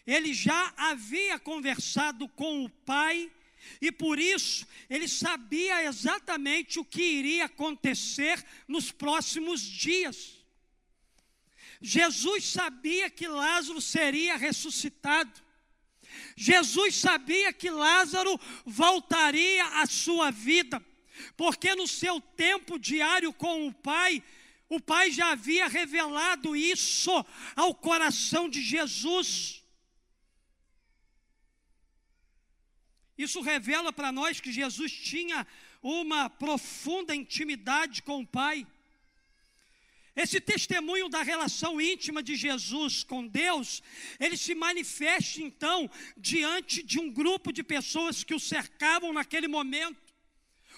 ele 0.07 0.33
já 0.33 0.73
havia 0.77 1.41
conversado 1.41 2.29
com 2.29 2.65
o 2.65 2.71
pai 2.71 3.33
e 3.81 3.91
por 3.91 4.17
isso 4.17 4.65
ele 4.89 5.09
sabia 5.09 5.87
exatamente 5.87 6.79
o 6.79 6.85
que 6.85 7.03
iria 7.03 7.47
acontecer 7.47 8.47
nos 8.69 8.93
próximos 8.93 9.61
dias. 9.61 10.38
Jesus 11.81 12.45
sabia 12.45 13.09
que 13.09 13.29
Lázaro 13.29 13.81
seria 13.81 14.37
ressuscitado. 14.37 15.41
Jesus 16.37 16.97
sabia 16.97 17.53
que 17.53 17.71
Lázaro 17.71 18.39
voltaria 18.65 19.65
à 19.81 19.87
sua 19.87 20.31
vida, 20.31 20.85
porque 21.37 21.75
no 21.75 21.87
seu 21.87 22.21
tempo 22.21 22.79
diário 22.79 23.33
com 23.33 23.67
o 23.67 23.73
Pai, 23.73 24.23
o 24.69 24.81
Pai 24.81 25.11
já 25.11 25.33
havia 25.33 25.67
revelado 25.67 26.55
isso 26.57 27.11
ao 27.57 27.75
coração 27.75 28.49
de 28.49 28.63
Jesus. 28.63 29.65
Isso 33.17 33.41
revela 33.41 33.93
para 33.93 34.13
nós 34.13 34.41
que 34.41 34.53
Jesus 34.53 34.93
tinha 34.93 35.47
uma 35.83 36.29
profunda 36.31 37.15
intimidade 37.15 38.03
com 38.03 38.21
o 38.21 38.27
Pai. 38.27 38.67
Esse 40.19 40.41
testemunho 40.41 41.09
da 41.09 41.23
relação 41.23 41.81
íntima 41.81 42.21
de 42.21 42.35
Jesus 42.35 43.05
com 43.05 43.25
Deus, 43.25 43.81
ele 44.19 44.37
se 44.37 44.53
manifesta 44.53 45.41
então 45.41 45.89
diante 46.17 46.83
de 46.83 46.99
um 46.99 47.09
grupo 47.09 47.53
de 47.53 47.63
pessoas 47.63 48.25
que 48.25 48.35
o 48.35 48.41
cercavam 48.41 49.13
naquele 49.13 49.47
momento. 49.47 50.09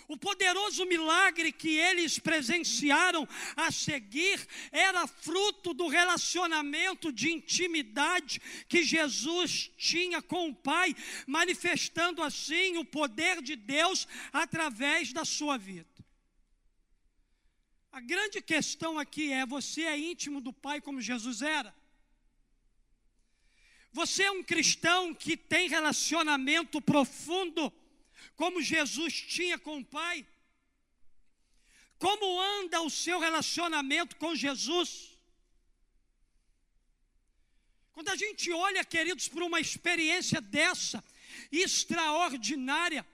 O 0.08 0.16
poderoso 0.16 0.84
milagre 0.84 1.52
que 1.52 1.78
eles 1.78 2.18
presenciaram 2.18 3.26
a 3.56 3.70
seguir 3.70 4.46
era 4.70 5.06
fruto 5.06 5.72
do 5.72 5.88
relacionamento 5.88 7.10
de 7.10 7.32
intimidade 7.32 8.42
que 8.68 8.82
Jesus 8.82 9.70
tinha 9.78 10.20
com 10.20 10.50
o 10.50 10.54
Pai, 10.54 10.94
manifestando 11.26 12.22
assim 12.22 12.76
o 12.76 12.84
poder 12.84 13.40
de 13.40 13.56
Deus 13.56 14.06
através 14.32 15.14
da 15.14 15.24
sua 15.24 15.56
vida. 15.56 15.89
A 17.92 18.00
grande 18.00 18.40
questão 18.40 18.98
aqui 18.98 19.32
é: 19.32 19.44
você 19.44 19.82
é 19.82 19.98
íntimo 19.98 20.40
do 20.40 20.52
Pai 20.52 20.80
como 20.80 21.00
Jesus 21.00 21.42
era? 21.42 21.74
Você 23.92 24.22
é 24.22 24.30
um 24.30 24.42
cristão 24.42 25.12
que 25.12 25.36
tem 25.36 25.68
relacionamento 25.68 26.80
profundo 26.80 27.72
como 28.36 28.62
Jesus 28.62 29.12
tinha 29.12 29.58
com 29.58 29.78
o 29.78 29.84
Pai? 29.84 30.24
Como 31.98 32.40
anda 32.40 32.80
o 32.80 32.88
seu 32.88 33.18
relacionamento 33.18 34.16
com 34.16 34.34
Jesus? 34.34 35.10
Quando 37.92 38.08
a 38.08 38.16
gente 38.16 38.50
olha, 38.52 38.84
queridos, 38.84 39.28
para 39.28 39.44
uma 39.44 39.60
experiência 39.60 40.40
dessa, 40.40 41.04
extraordinária, 41.50 43.04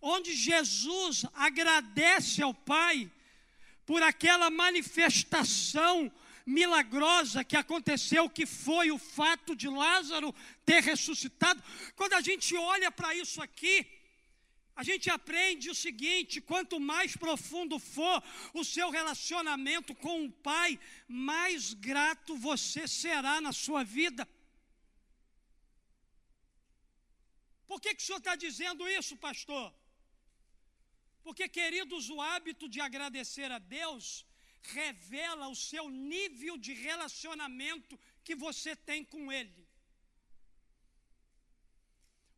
onde 0.00 0.34
Jesus 0.34 1.24
agradece 1.34 2.42
ao 2.42 2.54
Pai 2.54 3.08
por 3.88 4.02
aquela 4.02 4.50
manifestação 4.50 6.12
milagrosa 6.44 7.42
que 7.42 7.56
aconteceu, 7.56 8.28
que 8.28 8.44
foi 8.44 8.90
o 8.90 8.98
fato 8.98 9.56
de 9.56 9.66
Lázaro 9.66 10.34
ter 10.62 10.82
ressuscitado. 10.82 11.62
Quando 11.96 12.12
a 12.12 12.20
gente 12.20 12.54
olha 12.54 12.90
para 12.90 13.14
isso 13.14 13.40
aqui, 13.40 13.86
a 14.76 14.82
gente 14.82 15.08
aprende 15.08 15.70
o 15.70 15.74
seguinte: 15.74 16.38
quanto 16.38 16.78
mais 16.78 17.16
profundo 17.16 17.78
for 17.78 18.22
o 18.52 18.62
seu 18.62 18.90
relacionamento 18.90 19.94
com 19.94 20.26
o 20.26 20.30
Pai, 20.30 20.78
mais 21.08 21.72
grato 21.72 22.36
você 22.36 22.86
será 22.86 23.40
na 23.40 23.54
sua 23.54 23.84
vida. 23.84 24.28
Por 27.66 27.80
que, 27.80 27.94
que 27.94 28.02
o 28.02 28.06
senhor 28.06 28.18
está 28.18 28.36
dizendo 28.36 28.86
isso, 28.86 29.16
pastor? 29.16 29.77
Porque, 31.28 31.46
queridos, 31.46 32.08
o 32.08 32.22
hábito 32.22 32.66
de 32.74 32.80
agradecer 32.80 33.52
a 33.52 33.58
Deus 33.58 34.04
revela 34.76 35.46
o 35.48 35.54
seu 35.54 35.90
nível 35.90 36.56
de 36.56 36.72
relacionamento 36.72 38.00
que 38.24 38.34
você 38.34 38.74
tem 38.74 39.04
com 39.04 39.30
Ele. 39.30 39.68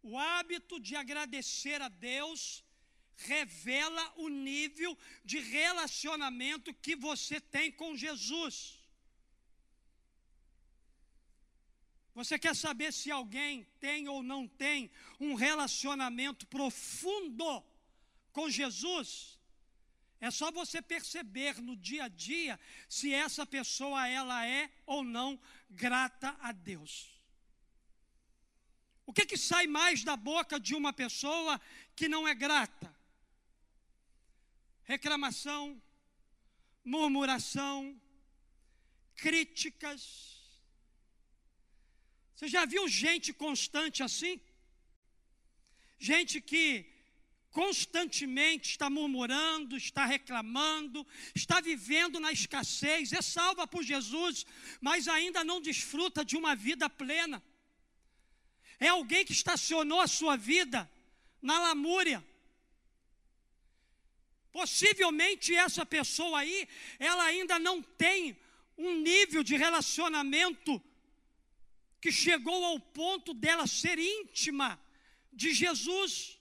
O 0.03 0.19
hábito 0.19 0.81
de 0.81 0.97
agradecer 0.97 1.81
a 1.81 1.89
Deus 1.89 2.65
revela 3.15 4.05
o 4.17 4.29
nível 4.29 4.99
de 5.25 5.39
relacionamento 5.39 6.75
que 6.75 6.97
você 6.97 7.41
tem 7.41 7.71
com 7.71 7.97
Jesus. 7.97 8.57
Você 12.13 12.37
quer 12.41 12.57
saber 12.57 12.93
se 12.93 13.09
alguém 13.09 13.65
tem 13.79 14.09
ou 14.09 14.21
não 14.21 14.49
tem 14.49 14.91
um 15.21 15.35
relacionamento 15.35 16.45
profundo 16.49 17.70
com 18.33 18.49
Jesus? 18.49 19.39
É 20.21 20.31
só 20.31 20.51
você 20.51 20.83
perceber 20.83 21.61
no 21.63 21.77
dia 21.77 22.05
a 22.05 22.09
dia 22.09 22.61
se 22.89 23.13
essa 23.13 23.47
pessoa 23.47 24.07
ela 24.07 24.47
é 24.47 24.71
ou 24.85 25.03
não 25.03 25.41
grata 25.69 26.37
a 26.41 26.53
Deus. 26.53 27.09
O 29.07 29.13
que 29.13 29.25
que 29.27 29.37
sai 29.37 29.67
mais 29.67 30.05
da 30.05 30.17
boca 30.17 30.61
de 30.61 30.75
uma 30.75 30.93
pessoa 30.93 31.61
que 31.97 32.09
não 32.09 32.29
é 32.29 32.35
grata? 32.35 32.95
Reclamação, 34.85 35.81
murmuração, 36.85 38.01
críticas, 39.17 40.41
você 42.41 42.49
já 42.49 42.65
viu 42.65 42.89
gente 42.89 43.35
constante 43.35 44.03
assim? 44.03 44.41
Gente 45.99 46.41
que 46.41 46.65
constantemente 47.51 48.71
está 48.71 48.89
murmurando, 48.89 49.77
está 49.77 50.05
reclamando, 50.05 51.07
está 51.35 51.61
vivendo 51.61 52.21
na 52.21 52.33
escassez, 52.33 53.13
é 53.13 53.21
salva 53.21 53.67
por 53.67 53.83
Jesus, 53.83 54.47
mas 54.81 55.09
ainda 55.09 55.43
não 55.43 55.61
desfruta 55.61 56.25
de 56.25 56.37
uma 56.37 56.55
vida 56.55 56.89
plena. 56.89 57.43
É 58.79 58.89
alguém 58.89 59.25
que 59.25 59.33
estacionou 59.33 60.01
a 60.01 60.07
sua 60.07 60.37
vida 60.37 60.91
na 61.43 61.59
lamúria. 61.59 62.25
Possivelmente 64.53 65.55
essa 65.55 65.85
pessoa 65.85 66.41
aí, 66.41 66.69
ela 66.99 67.25
ainda 67.25 67.59
não 67.59 67.83
tem 67.83 68.37
um 68.77 69.01
nível 69.01 69.43
de 69.43 69.57
relacionamento 69.57 70.83
que 72.01 72.11
chegou 72.11 72.65
ao 72.65 72.81
ponto 72.81 73.35
dela 73.35 73.67
ser 73.67 73.99
íntima 73.99 74.81
de 75.33 75.53
Jesus. 75.53 76.40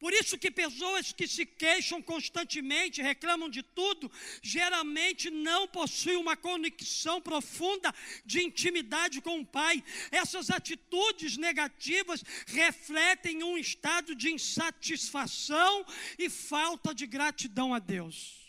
Por 0.00 0.14
isso 0.14 0.38
que 0.38 0.50
pessoas 0.50 1.12
que 1.12 1.28
se 1.28 1.44
queixam 1.44 2.00
constantemente, 2.00 3.02
reclamam 3.02 3.50
de 3.50 3.62
tudo, 3.62 4.10
geralmente 4.40 5.28
não 5.30 5.68
possuem 5.68 6.16
uma 6.16 6.38
conexão 6.38 7.20
profunda 7.20 7.94
de 8.24 8.42
intimidade 8.42 9.20
com 9.20 9.40
o 9.40 9.46
Pai. 9.46 9.84
Essas 10.10 10.48
atitudes 10.48 11.36
negativas 11.36 12.24
refletem 12.46 13.44
um 13.44 13.58
estado 13.58 14.14
de 14.14 14.32
insatisfação 14.32 15.84
e 16.18 16.30
falta 16.30 16.94
de 16.94 17.06
gratidão 17.06 17.74
a 17.74 17.78
Deus. 17.78 18.48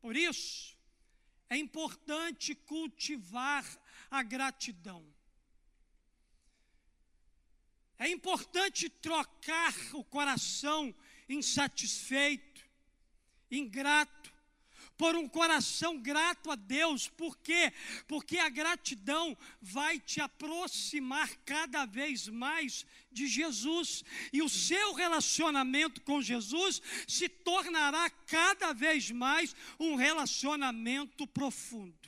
Por 0.00 0.16
isso, 0.16 0.74
é 1.50 1.56
importante 1.58 2.54
cultivar 2.54 3.62
a 4.10 4.22
gratidão. 4.22 5.11
É 8.02 8.08
importante 8.08 8.88
trocar 8.88 9.72
o 9.92 10.02
coração 10.02 10.92
insatisfeito, 11.28 12.60
ingrato, 13.48 14.32
por 14.98 15.14
um 15.14 15.28
coração 15.28 15.96
grato 16.02 16.50
a 16.50 16.56
Deus. 16.56 17.06
Por 17.06 17.38
quê? 17.38 17.72
Porque 18.08 18.38
a 18.38 18.48
gratidão 18.48 19.38
vai 19.60 20.00
te 20.00 20.20
aproximar 20.20 21.32
cada 21.44 21.86
vez 21.86 22.26
mais 22.26 22.84
de 23.12 23.28
Jesus. 23.28 24.02
E 24.32 24.42
o 24.42 24.48
seu 24.48 24.94
relacionamento 24.94 26.00
com 26.00 26.20
Jesus 26.20 26.82
se 27.06 27.28
tornará 27.28 28.10
cada 28.10 28.72
vez 28.72 29.12
mais 29.12 29.54
um 29.78 29.94
relacionamento 29.94 31.24
profundo. 31.24 32.01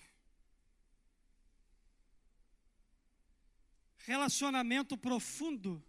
Relacionamento 4.06 4.96
profundo, 4.96 5.82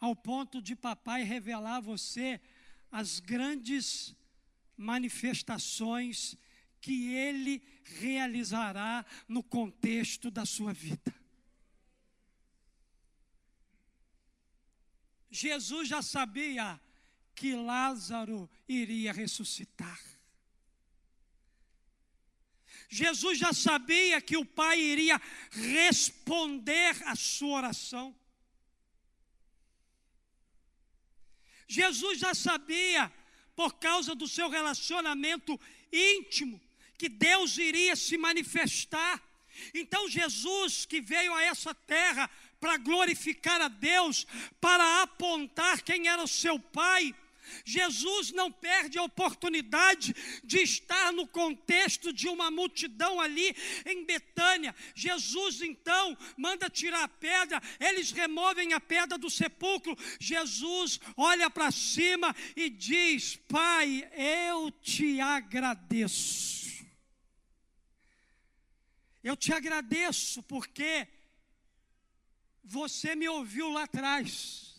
ao 0.00 0.16
ponto 0.16 0.60
de 0.60 0.74
papai 0.74 1.22
revelar 1.22 1.76
a 1.76 1.80
você 1.80 2.40
as 2.90 3.20
grandes 3.20 4.14
manifestações 4.76 6.36
que 6.80 7.14
ele 7.14 7.62
realizará 7.84 9.06
no 9.28 9.42
contexto 9.42 10.30
da 10.30 10.44
sua 10.44 10.72
vida. 10.72 11.14
Jesus 15.30 15.88
já 15.88 16.02
sabia 16.02 16.80
que 17.34 17.54
Lázaro 17.54 18.50
iria 18.68 19.12
ressuscitar. 19.12 20.00
Jesus 22.92 23.38
já 23.38 23.54
sabia 23.54 24.20
que 24.20 24.36
o 24.36 24.44
Pai 24.44 24.78
iria 24.78 25.18
responder 25.50 26.94
à 27.06 27.16
sua 27.16 27.56
oração. 27.56 28.14
Jesus 31.66 32.18
já 32.18 32.34
sabia, 32.34 33.10
por 33.56 33.76
causa 33.76 34.14
do 34.14 34.28
seu 34.28 34.50
relacionamento 34.50 35.58
íntimo, 35.90 36.60
que 36.98 37.08
Deus 37.08 37.56
iria 37.56 37.96
se 37.96 38.18
manifestar. 38.18 39.22
Então, 39.72 40.06
Jesus, 40.06 40.84
que 40.84 41.00
veio 41.00 41.32
a 41.34 41.42
essa 41.42 41.74
terra 41.74 42.28
para 42.60 42.76
glorificar 42.76 43.62
a 43.62 43.68
Deus, 43.68 44.26
para 44.60 45.00
apontar 45.00 45.80
quem 45.80 46.08
era 46.08 46.22
o 46.22 46.28
seu 46.28 46.58
Pai, 46.58 47.14
Jesus 47.64 48.30
não 48.32 48.50
perde 48.50 48.98
a 48.98 49.02
oportunidade 49.02 50.14
de 50.44 50.58
estar 50.58 51.12
no 51.12 51.26
contexto 51.26 52.12
de 52.12 52.28
uma 52.28 52.50
multidão 52.50 53.20
ali 53.20 53.54
em 53.86 54.04
Betânia. 54.04 54.74
Jesus 54.94 55.62
então 55.62 56.16
manda 56.36 56.70
tirar 56.70 57.04
a 57.04 57.08
pedra, 57.08 57.60
eles 57.80 58.10
removem 58.10 58.72
a 58.72 58.80
pedra 58.80 59.18
do 59.18 59.30
sepulcro. 59.30 59.96
Jesus 60.18 61.00
olha 61.16 61.50
para 61.50 61.70
cima 61.70 62.34
e 62.56 62.70
diz: 62.70 63.36
Pai, 63.48 64.08
eu 64.14 64.70
te 64.70 65.20
agradeço. 65.20 66.52
Eu 69.22 69.36
te 69.36 69.52
agradeço 69.52 70.42
porque 70.42 71.06
você 72.64 73.14
me 73.14 73.28
ouviu 73.28 73.68
lá 73.70 73.84
atrás. 73.84 74.71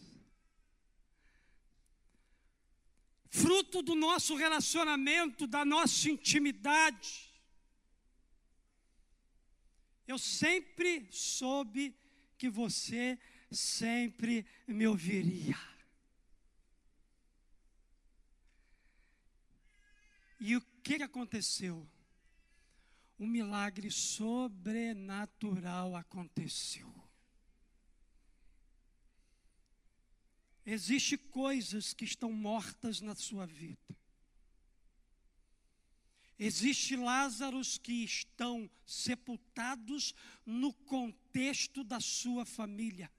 Fruto 3.34 3.82
do 3.82 3.96
nosso 3.96 4.36
relacionamento, 4.36 5.48
da 5.48 5.66
nossa 5.66 6.08
intimidade. 6.08 7.34
Eu 10.08 10.20
sempre 10.20 11.08
soube 11.10 11.98
que 12.38 12.48
você 12.48 13.18
sempre 13.50 14.46
me 14.68 14.86
ouviria. 14.86 15.58
E 20.40 20.56
o 20.56 20.62
que 20.84 21.02
aconteceu? 21.02 21.90
Um 23.18 23.26
milagre 23.26 23.90
sobrenatural 23.90 25.96
aconteceu. 25.96 27.03
Existem 30.66 31.18
coisas 31.18 31.94
que 31.94 32.06
estão 32.06 32.32
mortas 32.32 33.02
na 33.02 33.16
sua 33.16 33.46
vida. 33.46 33.78
Existem 36.40 36.98
Lázaros 36.98 37.78
que 37.78 38.04
estão 38.04 38.70
sepultados 38.86 40.14
no 40.46 40.74
contexto 40.74 41.84
da 41.84 42.00
sua 42.00 42.46
família. 42.46 43.12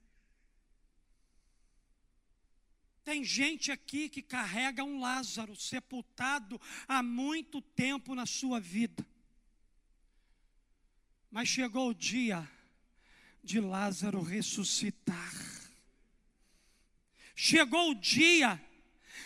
Tem 3.03 3.23
gente 3.23 3.71
aqui 3.71 4.09
que 4.09 4.21
carrega 4.21 4.83
um 4.83 4.99
Lázaro 4.99 5.55
sepultado 5.55 6.59
há 6.87 7.03
muito 7.03 7.61
tempo 7.61 8.15
na 8.15 8.25
sua 8.25 8.59
vida. 8.59 9.05
Mas 11.29 11.47
chegou 11.47 11.89
o 11.89 11.93
dia 11.93 12.49
de 13.43 13.59
Lázaro 13.59 14.23
ressuscitar. 14.23 15.44
Chegou 17.35 17.91
o 17.91 17.95
dia 17.95 18.61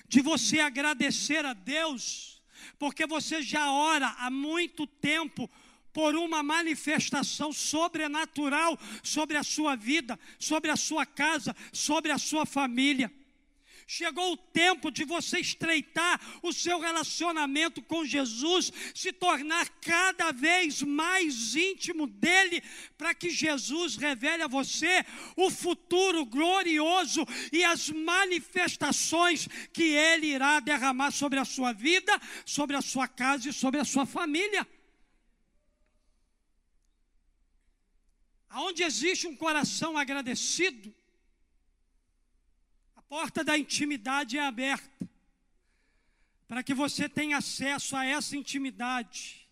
de 0.07 0.21
você 0.21 0.59
agradecer 0.59 1.45
a 1.45 1.53
Deus, 1.53 2.41
porque 2.79 3.05
você 3.05 3.41
já 3.41 3.71
ora 3.71 4.07
há 4.17 4.31
muito 4.31 4.87
tempo 4.87 5.49
por 5.93 6.15
uma 6.15 6.41
manifestação 6.41 7.53
sobrenatural 7.53 8.77
sobre 9.03 9.37
a 9.37 9.43
sua 9.43 9.75
vida, 9.75 10.19
sobre 10.39 10.71
a 10.71 10.75
sua 10.75 11.05
casa, 11.05 11.55
sobre 11.71 12.11
a 12.11 12.17
sua 12.17 12.45
família. 12.45 13.11
Chegou 13.91 14.33
o 14.33 14.37
tempo 14.37 14.91
de 14.91 15.03
você 15.03 15.39
estreitar 15.39 16.21
o 16.43 16.53
seu 16.53 16.79
relacionamento 16.79 17.81
com 17.81 18.05
Jesus, 18.05 18.71
se 18.93 19.11
tornar 19.11 19.67
cada 19.81 20.31
vez 20.31 20.83
mais 20.83 21.55
íntimo 21.55 22.05
dele, 22.05 22.61
para 22.95 23.15
que 23.15 23.31
Jesus 23.31 23.95
revele 23.95 24.43
a 24.43 24.47
você 24.47 25.03
o 25.35 25.49
futuro 25.49 26.23
glorioso 26.23 27.25
e 27.51 27.63
as 27.63 27.89
manifestações 27.89 29.47
que 29.73 29.85
ele 29.85 30.27
irá 30.27 30.59
derramar 30.59 31.09
sobre 31.09 31.39
a 31.39 31.43
sua 31.43 31.73
vida, 31.73 32.15
sobre 32.45 32.75
a 32.75 32.83
sua 32.83 33.07
casa 33.07 33.49
e 33.49 33.53
sobre 33.53 33.79
a 33.79 33.85
sua 33.85 34.05
família. 34.05 34.67
Aonde 38.51 38.83
existe 38.83 39.25
um 39.25 39.35
coração 39.35 39.97
agradecido, 39.97 40.93
porta 43.09 43.43
da 43.43 43.57
intimidade 43.57 44.37
é 44.37 44.45
aberta, 44.45 45.09
para 46.47 46.63
que 46.63 46.73
você 46.73 47.09
tenha 47.09 47.37
acesso 47.37 47.95
a 47.95 48.05
essa 48.05 48.37
intimidade. 48.37 49.49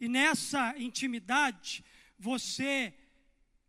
E 0.00 0.08
nessa 0.08 0.76
intimidade, 0.76 1.84
você 2.18 2.92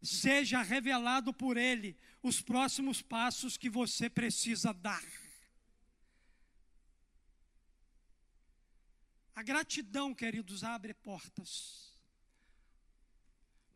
seja 0.01 0.61
revelado 0.64 1.32
por 1.32 1.57
Ele 1.57 1.95
os 2.24 2.41
próximos 2.41 3.01
passos 3.01 3.55
que 3.55 3.70
você 3.70 4.09
precisa 4.09 4.74
dar. 4.74 5.03
A 9.36 9.43
gratidão, 9.43 10.14
queridos, 10.14 10.64
abre 10.64 10.93
portas 10.93 11.93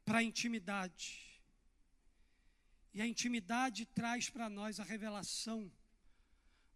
para 0.04 0.20
a 0.20 0.24
intimidade. 0.24 1.37
E 2.98 3.02
a 3.02 3.06
intimidade 3.06 3.86
traz 3.86 4.28
para 4.28 4.50
nós 4.50 4.80
a 4.80 4.84
revelação 4.84 5.72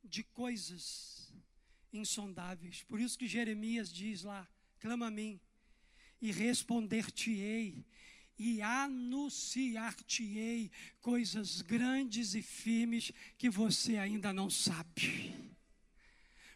de 0.04 0.24
coisas 0.24 1.34
insondáveis. 1.92 2.84
Por 2.84 3.00
isso 3.00 3.18
que 3.18 3.28
Jeremias 3.28 3.92
diz 3.92 4.22
lá: 4.22 4.48
clama 4.80 5.08
a 5.08 5.10
mim, 5.10 5.42
e 6.22 6.32
responder-te-ei, 6.32 7.84
e 8.38 8.62
anunciar-te-ei 8.62 10.70
coisas 11.00 11.64
grandes 11.64 12.36
e 12.36 12.44
firmes 12.44 13.12
que 13.36 13.50
você 13.50 13.98
ainda 13.98 14.32
não 14.32 14.48
sabe. 14.48 15.34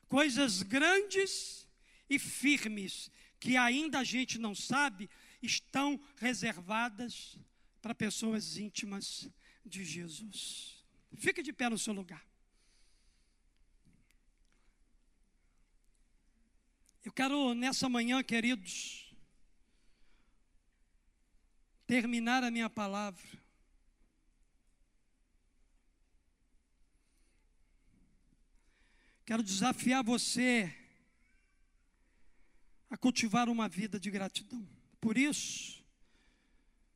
Coisas 0.07 0.61
grandes 0.61 1.67
e 2.07 2.19
firmes 2.19 3.09
que 3.39 3.57
ainda 3.57 4.01
a 4.01 4.03
gente 4.03 4.37
não 4.37 4.53
sabe 4.53 5.09
estão 5.41 5.99
reservadas 6.17 7.35
para 7.81 7.95
pessoas 7.95 8.57
íntimas 8.57 9.27
de 9.65 9.83
Jesus. 9.83 10.85
Fique 11.17 11.41
de 11.41 11.51
pé 11.51 11.69
no 11.69 11.77
seu 11.77 11.93
lugar. 11.93 12.25
Eu 17.03 17.11
quero 17.11 17.53
nessa 17.53 17.87
manhã, 17.87 18.23
queridos, 18.23 19.13
terminar 21.85 22.43
a 22.43 22.51
minha 22.51 22.69
palavra. 22.69 23.23
Quero 29.25 29.41
desafiar 29.41 30.03
você 30.03 30.73
a 32.89 32.97
cultivar 32.97 33.49
uma 33.49 33.67
vida 33.67 33.99
de 33.99 34.11
gratidão. 34.11 34.67
Por 35.01 35.17
isso, 35.17 35.74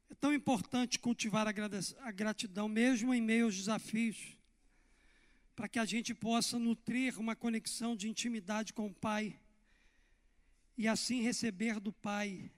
é 0.09 0.15
tão 0.15 0.33
importante 0.33 0.99
cultivar 0.99 1.47
a 1.47 2.11
gratidão, 2.11 2.67
mesmo 2.67 3.13
em 3.13 3.21
meio 3.21 3.45
aos 3.45 3.55
desafios, 3.55 4.37
para 5.55 5.67
que 5.67 5.77
a 5.77 5.85
gente 5.85 6.13
possa 6.13 6.57
nutrir 6.57 7.19
uma 7.19 7.35
conexão 7.35 7.95
de 7.95 8.09
intimidade 8.09 8.73
com 8.73 8.87
o 8.87 8.93
Pai 8.93 9.39
e 10.77 10.87
assim 10.87 11.21
receber 11.21 11.79
do 11.79 11.91
Pai 11.91 12.49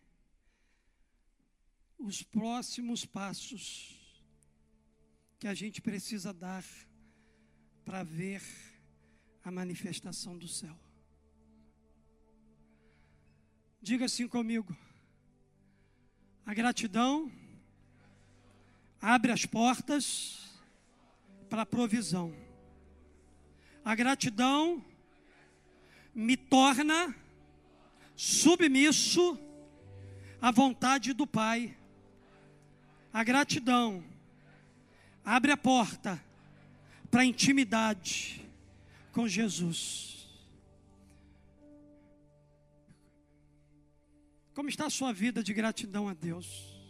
os 1.97 2.23
próximos 2.23 3.05
passos 3.05 3.97
que 5.39 5.47
a 5.47 5.53
gente 5.53 5.81
precisa 5.81 6.31
dar 6.31 6.63
para 7.83 8.03
ver 8.03 8.41
a 9.43 9.51
manifestação 9.51 10.37
do 10.37 10.47
céu. 10.47 10.77
Diga 13.81 14.05
assim 14.05 14.27
comigo. 14.27 14.75
A 16.45 16.53
gratidão 16.53 17.31
abre 19.01 19.31
as 19.31 19.45
portas 19.45 20.59
para 21.49 21.63
a 21.63 21.65
provisão. 21.65 22.33
A 23.83 23.95
gratidão 23.95 24.83
me 26.13 26.37
torna 26.37 27.15
submisso 28.15 29.39
à 30.39 30.51
vontade 30.51 31.13
do 31.13 31.25
Pai. 31.25 31.75
A 33.11 33.23
gratidão 33.23 34.03
abre 35.25 35.51
a 35.51 35.57
porta 35.57 36.23
para 37.09 37.21
a 37.21 37.25
intimidade 37.25 38.47
com 39.11 39.27
Jesus. 39.27 40.29
Como 44.53 44.69
está 44.69 44.85
a 44.85 44.89
sua 44.89 45.11
vida 45.11 45.43
de 45.43 45.53
gratidão 45.53 46.07
a 46.07 46.13
Deus? 46.13 46.80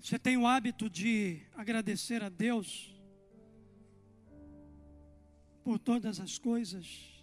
Você 0.00 0.18
tem 0.18 0.36
o 0.36 0.46
hábito 0.46 0.88
de 0.88 1.40
agradecer 1.56 2.22
a 2.22 2.28
Deus 2.28 2.94
por 5.64 5.78
todas 5.78 6.20
as 6.20 6.38
coisas? 6.38 7.18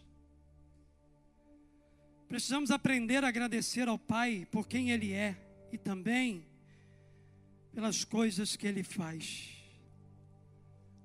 Precisamos 2.27 2.71
aprender 2.71 3.23
a 3.23 3.29
agradecer 3.29 3.87
ao 3.87 3.97
Pai 3.97 4.45
por 4.51 4.67
quem 4.67 4.91
Ele 4.91 5.13
é 5.13 5.37
e 5.71 5.77
também 5.77 6.45
pelas 7.73 8.03
coisas 8.03 8.57
que 8.57 8.67
Ele 8.67 8.83
faz. 8.83 9.51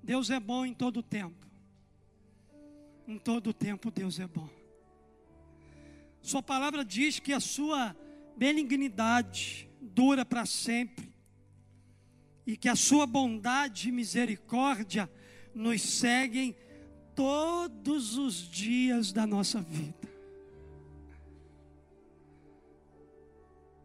Deus 0.03 0.29
é 0.29 0.39
bom 0.39 0.65
em 0.65 0.73
todo 0.73 1.01
tempo. 1.01 1.47
Em 3.07 3.17
todo 3.17 3.53
tempo 3.53 3.89
Deus 3.89 4.19
é 4.19 4.27
bom. 4.27 4.49
Sua 6.21 6.43
palavra 6.43 6.83
diz 6.83 7.17
que 7.17 7.31
a 7.31 7.39
sua 7.39 7.95
benignidade 8.35 9.69
dura 9.79 10.25
para 10.25 10.45
sempre 10.45 11.10
e 12.51 12.57
que 12.57 12.67
a 12.67 12.75
sua 12.75 13.07
bondade 13.07 13.87
e 13.87 13.91
misericórdia 13.93 15.09
nos 15.55 15.81
seguem 15.81 16.53
todos 17.15 18.17
os 18.17 18.35
dias 18.35 19.13
da 19.13 19.25
nossa 19.25 19.61
vida. 19.61 20.11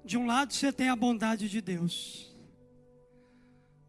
De 0.04 0.18
um 0.18 0.26
lado 0.26 0.52
você 0.52 0.72
tem 0.72 0.88
a 0.88 0.96
bondade 0.96 1.48
de 1.48 1.60
Deus, 1.60 2.36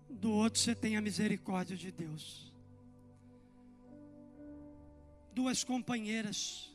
do 0.07 0.31
outro 0.31 0.59
você 0.59 0.75
tem 0.75 0.95
a 0.95 1.01
misericórdia 1.01 1.75
de 1.75 1.91
Deus. 1.91 2.53
Duas 5.33 5.63
companheiras 5.63 6.71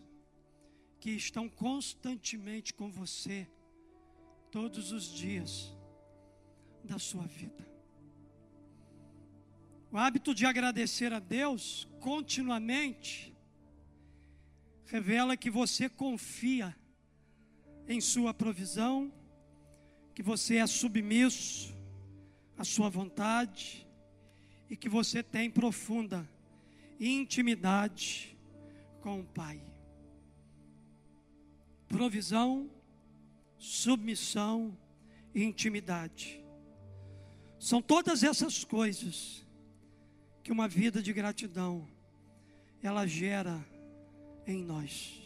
que 0.98 1.10
estão 1.10 1.48
constantemente 1.48 2.74
com 2.74 2.90
você 2.90 3.46
todos 4.50 4.90
os 4.90 5.04
dias 5.04 5.72
da 6.82 6.98
sua 6.98 7.28
vida. 7.28 7.71
O 9.92 9.98
hábito 9.98 10.34
de 10.34 10.46
agradecer 10.46 11.12
a 11.12 11.18
Deus 11.18 11.86
continuamente 12.00 13.30
revela 14.86 15.36
que 15.36 15.50
você 15.50 15.86
confia 15.86 16.74
em 17.86 18.00
Sua 18.00 18.32
provisão, 18.32 19.12
que 20.14 20.22
você 20.22 20.56
é 20.56 20.66
submisso 20.66 21.74
à 22.56 22.64
Sua 22.64 22.88
vontade 22.88 23.86
e 24.70 24.78
que 24.78 24.88
você 24.88 25.22
tem 25.22 25.50
profunda 25.50 26.26
intimidade 26.98 28.34
com 29.02 29.20
o 29.20 29.24
Pai. 29.24 29.62
Provisão, 31.86 32.70
submissão 33.58 34.74
e 35.34 35.42
intimidade. 35.42 36.42
São 37.58 37.82
todas 37.82 38.22
essas 38.22 38.64
coisas 38.64 39.42
que 40.42 40.52
uma 40.52 40.66
vida 40.66 41.02
de 41.02 41.12
gratidão 41.12 41.86
ela 42.82 43.06
gera 43.06 43.64
em 44.46 44.62
nós. 44.62 45.20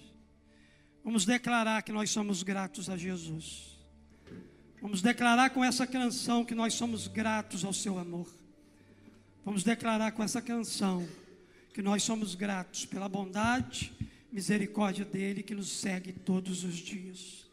Vamos 1.03 1.25
declarar 1.25 1.83
que 1.83 1.93
nós 1.93 2.11
somos 2.11 2.43
gratos 2.43 2.91
a 2.91 2.97
Jesus. 2.97 3.79
Vamos 4.81 5.01
declarar 5.01 5.51
com 5.51 5.65
essa 5.65 5.87
canção 5.87 6.45
que 6.45 6.55
nós 6.55 6.75
somos 6.75 7.09
gratos 7.09 7.65
ao 7.65 7.73
seu 7.73 7.99
amor. 7.99 8.29
Vamos 9.45 9.63
declarar 9.63 10.13
com 10.13 10.23
essa 10.23 10.43
canção 10.43 11.09
que 11.73 11.81
nós 11.81 12.03
somos 12.03 12.35
gratos 12.35 12.85
pela 12.85 13.09
bondade, 13.09 13.93
misericórdia 14.33 15.05
dele 15.05 15.43
que 15.43 15.55
nos 15.55 15.69
segue 15.69 16.13
todos 16.13 16.65
os 16.65 16.75
dias. 16.75 17.46